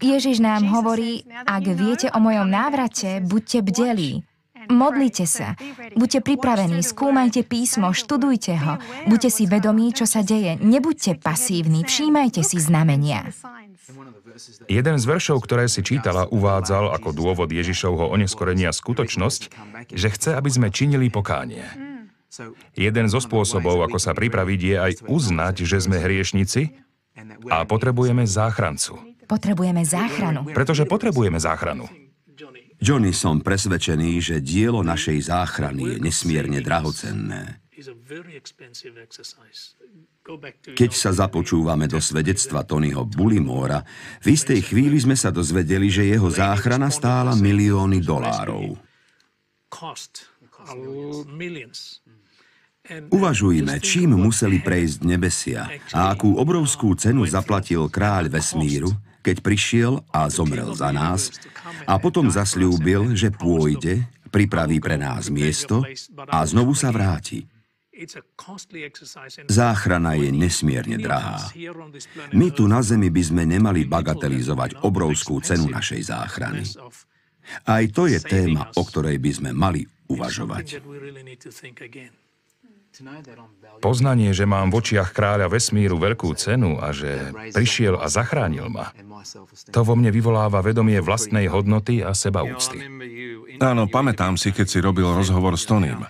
Ježiš 0.00 0.40
nám 0.40 0.64
hovorí, 0.72 1.28
ak 1.44 1.64
viete 1.76 2.08
o 2.16 2.18
mojom 2.18 2.48
návrate, 2.48 3.20
buďte 3.20 3.60
bdelí. 3.60 4.24
Modlite 4.70 5.26
sa. 5.26 5.58
Buďte 5.96 6.20
pripravení, 6.22 6.82
skúmajte 6.84 7.42
písmo, 7.42 7.90
študujte 7.90 8.54
ho. 8.58 8.74
Buďte 9.08 9.30
si 9.32 9.44
vedomí, 9.48 9.90
čo 9.90 10.06
sa 10.06 10.20
deje. 10.20 10.60
Nebuďte 10.60 11.18
pasívni, 11.18 11.82
všímajte 11.82 12.44
si 12.44 12.58
znamenia. 12.60 13.32
Jeden 14.70 14.96
z 14.96 15.04
veršov, 15.04 15.44
ktoré 15.44 15.66
si 15.68 15.84
čítala, 15.84 16.24
uvádzal 16.30 16.94
ako 16.94 17.12
dôvod 17.12 17.50
Ježišovho 17.52 18.08
oneskorenia 18.08 18.72
skutočnosť, 18.72 19.42
že 19.92 20.08
chce, 20.08 20.30
aby 20.38 20.50
sme 20.50 20.68
činili 20.72 21.12
pokánie. 21.12 21.66
Jeden 22.72 23.06
zo 23.12 23.20
spôsobov, 23.20 23.84
ako 23.84 24.00
sa 24.00 24.16
pripraviť, 24.16 24.60
je 24.60 24.76
aj 24.80 24.92
uznať, 25.04 25.54
že 25.68 25.84
sme 25.84 26.00
hriešnici 26.00 26.72
a 27.52 27.68
potrebujeme 27.68 28.24
záchrancu. 28.24 28.96
Potrebujeme 29.28 29.84
záchranu. 29.84 30.48
Pretože 30.52 30.88
potrebujeme 30.88 31.36
záchranu. 31.36 31.88
Johnny, 32.82 33.14
som 33.14 33.38
presvedčený, 33.38 34.18
že 34.18 34.36
dielo 34.42 34.82
našej 34.82 35.30
záchrany 35.30 35.94
je 35.94 35.96
nesmierne 36.02 36.58
drahocenné. 36.58 37.62
Keď 40.74 40.90
sa 40.90 41.10
započúvame 41.14 41.86
do 41.86 42.02
svedectva 42.02 42.66
Tonyho 42.66 43.06
Bullimora, 43.06 43.86
v 44.22 44.34
istej 44.34 44.66
chvíli 44.66 44.98
sme 44.98 45.14
sa 45.14 45.30
dozvedeli, 45.30 45.90
že 45.90 46.10
jeho 46.10 46.26
záchrana 46.26 46.90
stála 46.90 47.38
milióny 47.38 48.02
dolárov. 48.02 48.74
Uvažujme, 53.14 53.74
čím 53.78 54.18
museli 54.18 54.58
prejsť 54.58 54.98
nebesia 55.06 55.70
a 55.94 56.10
akú 56.10 56.34
obrovskú 56.34 56.98
cenu 56.98 57.22
zaplatil 57.30 57.86
kráľ 57.86 58.26
vesmíru, 58.26 58.90
keď 59.22 59.36
prišiel 59.40 60.02
a 60.10 60.26
zomrel 60.28 60.74
za 60.74 60.90
nás 60.90 61.30
a 61.86 61.96
potom 61.96 62.28
zasľúbil, 62.28 63.14
že 63.14 63.30
pôjde, 63.30 64.04
pripraví 64.34 64.82
pre 64.82 64.98
nás 64.98 65.30
miesto 65.30 65.86
a 66.28 66.42
znovu 66.42 66.74
sa 66.74 66.90
vráti. 66.90 67.46
Záchrana 69.46 70.18
je 70.18 70.28
nesmierne 70.34 70.96
drahá. 70.98 71.52
My 72.34 72.50
tu 72.50 72.66
na 72.66 72.82
Zemi 72.82 73.12
by 73.12 73.22
sme 73.22 73.42
nemali 73.46 73.86
bagatelizovať 73.86 74.82
obrovskú 74.82 75.38
cenu 75.44 75.70
našej 75.70 76.10
záchrany. 76.10 76.66
Aj 77.68 77.84
to 77.92 78.08
je 78.10 78.18
téma, 78.18 78.72
o 78.74 78.82
ktorej 78.82 79.20
by 79.20 79.30
sme 79.30 79.50
mali 79.52 79.86
uvažovať. 80.08 80.82
Poznanie, 83.80 84.36
že 84.36 84.44
mám 84.44 84.68
v 84.68 84.84
očiach 84.84 85.16
kráľa 85.16 85.48
vesmíru 85.48 85.96
veľkú 85.96 86.28
cenu 86.36 86.76
a 86.76 86.92
že 86.92 87.32
prišiel 87.56 87.96
a 87.96 88.06
zachránil 88.12 88.68
ma, 88.68 88.92
to 89.72 89.80
vo 89.80 89.96
mne 89.96 90.12
vyvoláva 90.12 90.60
vedomie 90.60 91.00
vlastnej 91.00 91.48
hodnoty 91.48 92.04
a 92.04 92.12
sebaúcty. 92.12 92.84
Áno, 93.62 93.88
pamätám 93.88 94.36
si, 94.36 94.52
keď 94.52 94.66
si 94.68 94.78
robil 94.84 95.08
rozhovor 95.08 95.56
s 95.56 95.64
Tonym. 95.64 96.04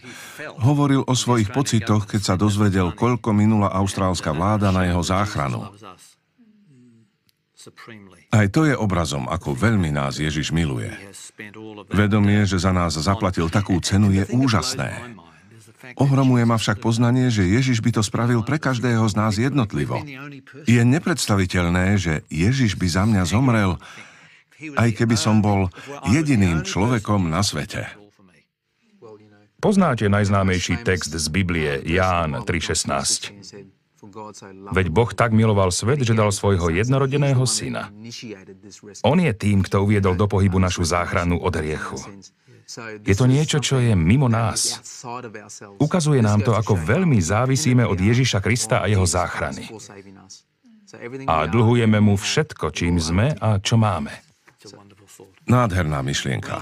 Hovoril 0.58 1.06
o 1.06 1.14
svojich 1.14 1.54
pocitoch, 1.54 2.08
keď 2.10 2.20
sa 2.20 2.34
dozvedel, 2.34 2.90
koľko 2.92 3.30
minula 3.30 3.70
austrálska 3.70 4.34
vláda 4.34 4.74
na 4.74 4.88
jeho 4.88 5.02
záchranu. 5.06 5.70
Aj 8.32 8.46
to 8.50 8.66
je 8.66 8.74
obrazom, 8.74 9.30
ako 9.30 9.54
veľmi 9.54 9.94
nás 9.94 10.18
Ježiš 10.18 10.50
miluje. 10.50 10.90
Vedomie, 11.92 12.42
že 12.48 12.58
za 12.58 12.74
nás 12.74 12.96
zaplatil 12.98 13.46
takú 13.52 13.78
cenu, 13.78 14.10
je 14.10 14.24
úžasné. 14.34 15.22
Ohromuje 15.98 16.44
ma 16.46 16.56
však 16.58 16.78
poznanie, 16.78 17.28
že 17.28 17.46
Ježiš 17.46 17.82
by 17.82 17.90
to 17.98 18.02
spravil 18.06 18.46
pre 18.46 18.58
každého 18.62 19.02
z 19.10 19.14
nás 19.18 19.34
jednotlivo. 19.34 19.98
Je 20.66 20.82
nepredstaviteľné, 20.82 21.98
že 21.98 22.22
Ježiš 22.30 22.78
by 22.78 22.86
za 22.86 23.02
mňa 23.06 23.22
zomrel, 23.26 23.78
aj 24.78 24.90
keby 24.94 25.16
som 25.18 25.42
bol 25.42 25.68
jediným 26.06 26.62
človekom 26.62 27.26
na 27.26 27.42
svete. 27.42 27.90
Poznáte 29.62 30.10
najznámejší 30.10 30.82
text 30.82 31.14
z 31.14 31.26
Biblie, 31.30 31.78
Ján 31.86 32.34
3.16. 32.42 33.62
Veď 34.74 34.86
Boh 34.90 35.10
tak 35.14 35.30
miloval 35.30 35.70
svet, 35.70 36.02
že 36.02 36.18
dal 36.18 36.34
svojho 36.34 36.74
jednorodeného 36.74 37.46
syna. 37.46 37.94
On 39.06 39.14
je 39.14 39.30
tým, 39.30 39.62
kto 39.62 39.86
uviedol 39.86 40.18
do 40.18 40.26
pohybu 40.26 40.58
našu 40.58 40.82
záchranu 40.82 41.38
od 41.38 41.54
hriechu. 41.54 42.02
Je 43.04 43.16
to 43.16 43.26
niečo, 43.28 43.58
čo 43.60 43.76
je 43.78 43.92
mimo 43.92 44.28
nás. 44.32 44.80
Ukazuje 45.76 46.20
nám 46.24 46.40
to, 46.40 46.56
ako 46.56 46.78
veľmi 46.78 47.20
závisíme 47.20 47.84
od 47.84 47.98
Ježiša 48.00 48.40
Krista 48.40 48.80
a 48.80 48.88
jeho 48.88 49.04
záchrany. 49.04 49.68
A 51.24 51.48
dlhujeme 51.48 51.98
mu 52.00 52.20
všetko, 52.20 52.68
čím 52.72 53.00
sme 53.00 53.32
a 53.40 53.56
čo 53.60 53.80
máme. 53.80 54.12
Nádherná 55.48 56.04
myšlienka. 56.04 56.60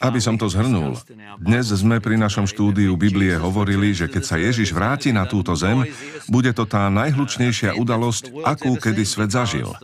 Aby 0.00 0.18
som 0.18 0.40
to 0.40 0.48
zhrnul, 0.48 0.96
dnes 1.36 1.68
sme 1.68 2.00
pri 2.00 2.16
našom 2.16 2.48
štúdiu 2.48 2.96
Biblie 2.96 3.36
hovorili, 3.36 3.92
že 3.92 4.08
keď 4.08 4.22
sa 4.24 4.36
Ježiš 4.40 4.72
vráti 4.72 5.12
na 5.12 5.28
túto 5.28 5.52
zem, 5.52 5.84
bude 6.24 6.50
to 6.56 6.64
tá 6.64 6.88
najhlučnejšia 6.88 7.76
udalosť, 7.76 8.32
akú 8.48 8.80
kedy 8.80 9.04
svet 9.04 9.30
zažil. 9.30 9.76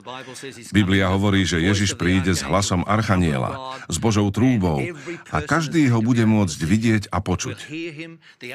Biblia 0.73 1.12
hovorí, 1.12 1.44
že 1.44 1.61
Ježiš 1.61 2.01
príde 2.01 2.33
s 2.33 2.40
hlasom 2.40 2.83
Archaniela, 2.88 3.77
s 3.87 4.01
Božou 4.01 4.33
trúbou 4.33 4.81
a 5.29 5.38
každý 5.44 5.92
ho 5.92 6.01
bude 6.01 6.25
môcť 6.25 6.59
vidieť 6.64 7.03
a 7.12 7.20
počuť. 7.20 7.68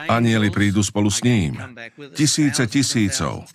Anieli 0.09 0.49
prídu 0.49 0.81
spolu 0.81 1.13
s 1.13 1.21
ním, 1.21 1.61
tisíce 2.17 2.65
tisícov 2.65 3.45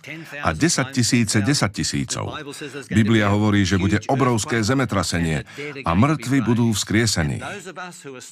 a 0.47 0.55
desať 0.55 0.89
tisíce 0.95 1.43
desať 1.43 1.83
tisícov. 1.83 2.39
Biblia 2.87 3.35
hovorí, 3.35 3.67
že 3.67 3.83
bude 3.83 3.99
obrovské 4.07 4.63
zemetrasenie 4.63 5.43
a 5.83 5.91
mŕtvi 5.99 6.39
budú 6.39 6.71
vzkriesení. 6.71 7.43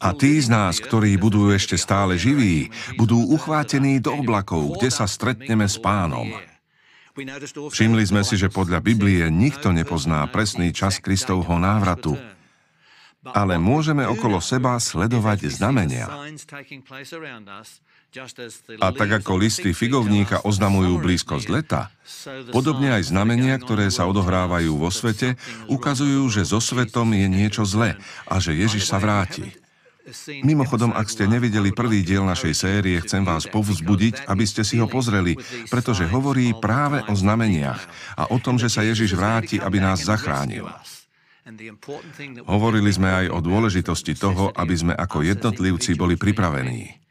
A 0.02 0.08
tí 0.12 0.36
z 0.40 0.48
nás, 0.52 0.76
ktorí 0.82 1.16
budú 1.16 1.48
ešte 1.52 1.80
stále 1.80 2.20
živí, 2.20 2.68
budú 3.00 3.22
uchvátení 3.32 4.02
do 4.02 4.12
oblakov, 4.20 4.76
kde 4.76 4.92
sa 4.92 5.08
stretneme 5.08 5.64
s 5.64 5.80
pánom. 5.80 6.28
Všimli 7.52 8.04
sme 8.08 8.24
si, 8.24 8.40
že 8.40 8.48
podľa 8.48 8.80
Biblie 8.80 9.28
nikto 9.28 9.68
nepozná 9.72 10.24
presný 10.32 10.72
čas 10.72 10.96
Kristovho 11.00 11.60
návratu. 11.60 12.16
ale 13.22 13.54
môžeme 13.54 14.02
okolo 14.02 14.42
seba 14.42 14.74
sledovať 14.82 15.46
znamenia. 15.46 16.10
A 18.82 18.92
tak 18.92 19.10
ako 19.24 19.40
listy 19.40 19.72
figovníka 19.72 20.44
oznamujú 20.44 21.00
blízkosť 21.00 21.46
leta, 21.48 21.88
podobne 22.52 22.92
aj 23.00 23.08
znamenia, 23.08 23.56
ktoré 23.56 23.88
sa 23.88 24.04
odohrávajú 24.04 24.76
vo 24.76 24.92
svete, 24.92 25.40
ukazujú, 25.72 26.28
že 26.28 26.44
so 26.44 26.60
svetom 26.60 27.08
je 27.16 27.24
niečo 27.24 27.64
zlé 27.64 27.96
a 28.28 28.36
že 28.36 28.52
Ježiš 28.52 28.84
sa 28.84 29.00
vráti. 29.00 29.56
Mimochodom, 30.42 30.92
ak 30.92 31.08
ste 31.08 31.30
nevideli 31.30 31.70
prvý 31.70 32.02
diel 32.02 32.26
našej 32.26 32.54
série, 32.58 32.98
chcem 33.00 33.22
vás 33.22 33.46
povzbudiť, 33.46 34.26
aby 34.26 34.44
ste 34.44 34.66
si 34.66 34.76
ho 34.82 34.90
pozreli, 34.90 35.38
pretože 35.70 36.04
hovorí 36.10 36.52
práve 36.58 37.00
o 37.06 37.14
znameniach 37.14 37.80
a 38.18 38.28
o 38.28 38.36
tom, 38.42 38.58
že 38.58 38.68
sa 38.68 38.82
Ježiš 38.82 39.14
vráti, 39.14 39.62
aby 39.62 39.78
nás 39.78 40.02
zachránil. 40.02 40.68
Hovorili 42.46 42.90
sme 42.90 43.08
aj 43.08 43.26
o 43.34 43.38
dôležitosti 43.42 44.14
toho, 44.14 44.54
aby 44.54 44.74
sme 44.74 44.94
ako 44.94 45.26
jednotlivci 45.26 45.98
boli 45.98 46.14
pripravení. 46.18 47.01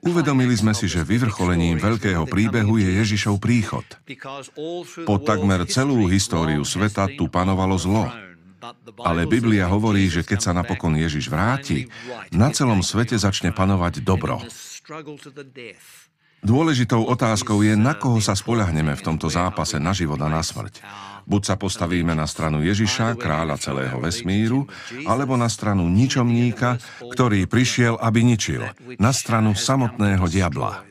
Uvedomili 0.00 0.56
sme 0.56 0.72
si, 0.72 0.88
že 0.88 1.04
vyvrcholením 1.04 1.76
veľkého 1.76 2.24
príbehu 2.24 2.80
je 2.80 2.88
Ježišov 3.04 3.36
príchod. 3.36 3.84
Po 5.04 5.16
takmer 5.20 5.68
celú 5.68 6.08
históriu 6.08 6.64
sveta 6.64 7.12
tu 7.12 7.28
panovalo 7.28 7.76
zlo. 7.76 8.08
Ale 9.04 9.28
Biblia 9.28 9.70
hovorí, 9.70 10.10
že 10.10 10.26
keď 10.26 10.38
sa 10.42 10.52
napokon 10.56 10.98
Ježiš 10.98 11.30
vráti, 11.30 11.86
na 12.34 12.50
celom 12.50 12.82
svete 12.82 13.14
začne 13.14 13.54
panovať 13.54 14.02
dobro. 14.02 14.42
Dôležitou 16.38 17.02
otázkou 17.02 17.66
je, 17.66 17.74
na 17.74 17.98
koho 17.98 18.22
sa 18.22 18.34
spoľahneme 18.34 18.94
v 18.94 19.04
tomto 19.04 19.26
zápase 19.26 19.78
na 19.82 19.90
život 19.90 20.18
a 20.22 20.30
na 20.30 20.42
smrť. 20.42 20.82
Buď 21.28 21.42
sa 21.44 21.60
postavíme 21.60 22.16
na 22.16 22.24
stranu 22.24 22.64
Ježiša, 22.64 23.20
kráľa 23.20 23.60
celého 23.60 24.00
vesmíru, 24.00 24.64
alebo 25.04 25.36
na 25.36 25.52
stranu 25.52 25.84
ničomníka, 25.84 26.80
ktorý 27.04 27.44
prišiel, 27.44 28.00
aby 28.00 28.24
ničil, 28.24 28.64
na 28.96 29.12
stranu 29.12 29.52
samotného 29.52 30.24
diabla. 30.24 30.88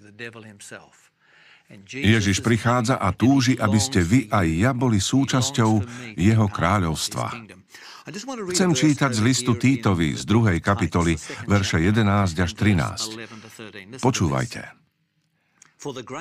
Ježiš 1.90 2.46
prichádza 2.46 3.02
a 3.02 3.10
túži, 3.12 3.58
aby 3.58 3.82
ste 3.82 4.00
vy 4.00 4.30
aj 4.30 4.48
ja 4.48 4.72
boli 4.72 5.02
súčasťou 5.02 5.72
jeho 6.16 6.48
kráľovstva. 6.48 7.34
Chcem 8.56 8.72
čítať 8.72 9.12
z 9.12 9.20
listu 9.20 9.60
Týtovi 9.60 10.16
z 10.16 10.24
druhej 10.24 10.64
kapitoly, 10.64 11.20
verše 11.44 11.84
11 11.84 12.40
až 12.40 12.52
13. 12.56 14.00
Počúvajte. 14.00 14.87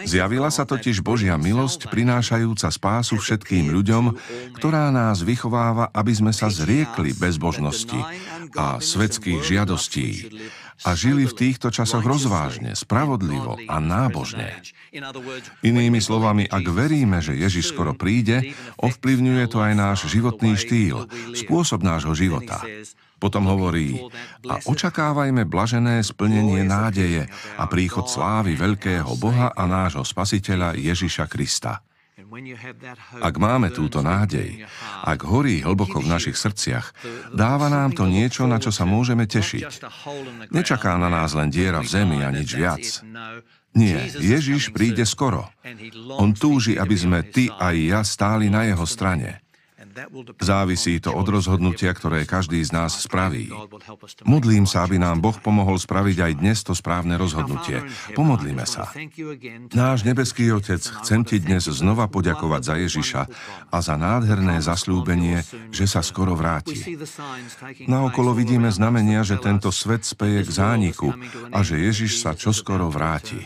Zjavila 0.04 0.52
sa 0.52 0.68
totiž 0.68 1.00
Božia 1.00 1.40
milosť, 1.40 1.88
prinášajúca 1.88 2.68
spásu 2.68 3.16
všetkým 3.16 3.72
ľuďom, 3.72 4.04
ktorá 4.52 4.92
nás 4.92 5.24
vychováva, 5.24 5.88
aby 5.96 6.12
sme 6.12 6.32
sa 6.36 6.52
zriekli 6.52 7.16
bezbožnosti 7.16 7.96
a 8.52 8.76
svetských 8.76 9.40
žiadostí 9.40 10.28
a 10.84 10.92
žili 10.92 11.24
v 11.24 11.32
týchto 11.32 11.72
časoch 11.72 12.04
rozvážne, 12.04 12.76
spravodlivo 12.76 13.56
a 13.64 13.80
nábožne. 13.80 14.60
Inými 15.64 16.04
slovami, 16.04 16.44
ak 16.44 16.64
veríme, 16.68 17.24
že 17.24 17.32
Ježiš 17.32 17.72
skoro 17.72 17.96
príde, 17.96 18.52
ovplyvňuje 18.76 19.44
to 19.48 19.58
aj 19.64 19.72
náš 19.72 19.98
životný 20.12 20.60
štýl, 20.60 21.08
spôsob 21.32 21.80
nášho 21.80 22.12
života. 22.12 22.60
Potom 23.16 23.48
hovorí, 23.48 23.96
a 24.44 24.60
očakávajme 24.68 25.48
blažené 25.48 26.04
splnenie 26.04 26.60
nádeje 26.68 27.24
a 27.56 27.64
príchod 27.64 28.04
slávy 28.04 28.60
veľkého 28.60 29.08
Boha 29.16 29.48
a 29.56 29.64
nášho 29.64 30.04
Spasiteľa 30.04 30.76
Ježiša 30.76 31.24
Krista. 31.24 31.80
Ak 33.22 33.34
máme 33.40 33.72
túto 33.72 34.04
nádej, 34.04 34.66
ak 35.04 35.24
horí 35.24 35.64
hlboko 35.64 36.04
v 36.04 36.10
našich 36.10 36.36
srdciach, 36.36 36.92
dáva 37.32 37.72
nám 37.72 37.96
to 37.96 38.04
niečo, 38.04 38.44
na 38.44 38.60
čo 38.60 38.68
sa 38.68 38.84
môžeme 38.84 39.24
tešiť. 39.24 39.64
Nečaká 40.52 41.00
na 41.00 41.08
nás 41.08 41.32
len 41.32 41.48
diera 41.48 41.80
v 41.80 41.88
zemi 41.88 42.20
a 42.20 42.28
nič 42.28 42.50
viac. 42.52 42.84
Nie, 43.76 44.08
Ježiš 44.08 44.72
príde 44.72 45.04
skoro. 45.04 45.48
On 46.16 46.32
túži, 46.32 46.80
aby 46.80 46.96
sme 46.96 47.20
ty 47.24 47.52
a 47.52 47.76
ja 47.76 48.00
stáli 48.00 48.48
na 48.48 48.64
jeho 48.64 48.88
strane. 48.88 49.45
Závisí 50.40 51.00
to 51.00 51.10
od 51.16 51.26
rozhodnutia, 51.28 51.92
ktoré 51.96 52.28
každý 52.28 52.60
z 52.60 52.70
nás 52.72 53.00
spraví. 53.00 53.48
Modlím 54.28 54.68
sa, 54.68 54.84
aby 54.84 55.00
nám 55.00 55.24
Boh 55.24 55.36
pomohol 55.36 55.80
spraviť 55.80 56.16
aj 56.20 56.32
dnes 56.36 56.58
to 56.62 56.76
správne 56.76 57.16
rozhodnutie. 57.16 57.80
Pomodlíme 58.12 58.64
sa. 58.68 58.92
Náš 59.72 60.04
nebeský 60.04 60.52
Otec, 60.52 60.80
chcem 61.02 61.24
Ti 61.26 61.42
dnes 61.42 61.66
znova 61.66 62.06
poďakovať 62.06 62.62
za 62.62 62.74
Ježiša 62.78 63.22
a 63.72 63.76
za 63.82 63.94
nádherné 63.98 64.62
zasľúbenie, 64.62 65.42
že 65.74 65.88
sa 65.88 66.04
skoro 66.04 66.38
vráti. 66.38 66.78
Naokolo 67.90 68.36
vidíme 68.36 68.70
znamenia, 68.70 69.26
že 69.26 69.40
tento 69.40 69.74
svet 69.74 70.06
speje 70.06 70.46
k 70.46 70.50
zániku 70.50 71.10
a 71.50 71.58
že 71.66 71.80
Ježiš 71.82 72.22
sa 72.22 72.36
čoskoro 72.36 72.92
vráti. 72.92 73.42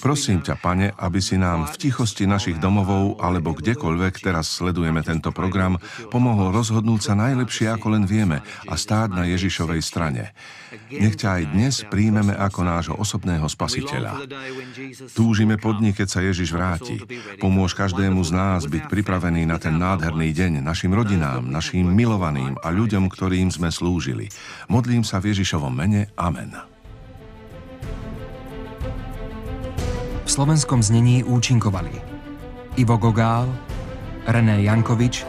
Prosím 0.00 0.44
ťa, 0.44 0.54
pane, 0.58 0.92
aby 0.94 1.20
si 1.22 1.40
nám 1.40 1.70
v 1.70 1.88
tichosti 1.88 2.28
našich 2.28 2.60
domovov 2.60 3.22
alebo 3.22 3.54
kdekoľvek 3.54 4.20
teraz 4.20 4.50
sledujeme 4.50 5.00
tento 5.00 5.30
program, 5.30 5.80
pomohol 6.12 6.52
rozhodnúť 6.52 7.00
sa 7.00 7.14
najlepšie, 7.16 7.72
ako 7.72 7.98
len 7.98 8.04
vieme 8.04 8.44
a 8.68 8.74
stáť 8.74 9.14
na 9.14 9.24
Ježišovej 9.28 9.80
strane. 9.80 10.32
Nech 10.92 11.16
ťa 11.16 11.28
aj 11.40 11.42
dnes 11.52 11.74
príjmeme 11.88 12.36
ako 12.36 12.60
nášho 12.64 12.94
osobného 12.96 13.48
spasiteľa. 13.48 14.24
Túžime 15.16 15.56
pod 15.56 15.80
dní, 15.80 15.96
keď 15.96 16.08
sa 16.08 16.20
Ježiš 16.20 16.52
vráti. 16.52 17.00
Pomôž 17.40 17.72
každému 17.72 18.20
z 18.24 18.30
nás 18.32 18.68
byť 18.68 18.88
pripravený 18.88 19.48
na 19.48 19.56
ten 19.56 19.76
nádherný 19.76 20.32
deň 20.32 20.52
našim 20.60 20.92
rodinám, 20.92 21.44
našim 21.44 21.88
milovaným 21.88 22.56
a 22.60 22.68
ľuďom, 22.68 23.08
ktorým 23.08 23.48
sme 23.48 23.72
slúžili. 23.72 24.28
Modlím 24.68 25.04
sa 25.04 25.20
v 25.20 25.32
Ježišovom 25.32 25.72
mene. 25.72 26.12
Amen. 26.16 26.77
Slovenskom 30.38 30.78
znení 30.78 31.26
účinkovali 31.26 31.90
Ivo 32.78 32.94
Gogál, 32.94 33.50
René 34.22 34.62
Jankovič, 34.70 35.26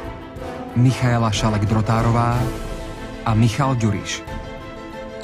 Michaela 0.77 1.33
Šalek-Drotárová 1.33 2.37
a 3.25 3.33
Michal 3.33 3.73
Ďuriš. 3.73 4.21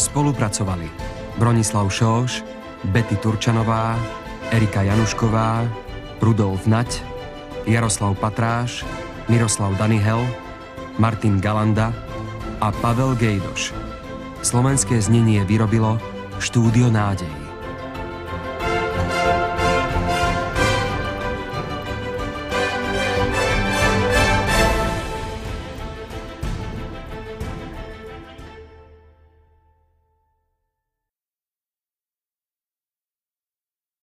Spolupracovali 0.02 0.90
Bronislav 1.38 1.86
Šóš, 1.94 2.42
Betty 2.90 3.14
Turčanová, 3.22 3.94
Erika 4.50 4.82
Janušková, 4.82 5.70
Rudolf 6.18 6.66
Nať, 6.66 7.06
Jaroslav 7.70 8.18
Patráš, 8.18 8.82
Miroslav 9.30 9.78
Danihel, 9.78 10.26
Martin 10.98 11.38
Galanda 11.38 11.94
a 12.58 12.74
Pavel 12.74 13.14
Gejdoš. 13.22 13.70
Slovenské 14.42 14.98
znenie 14.98 15.46
vyrobilo 15.46 16.02
Štúdio 16.42 16.90
Nádej. 16.90 17.45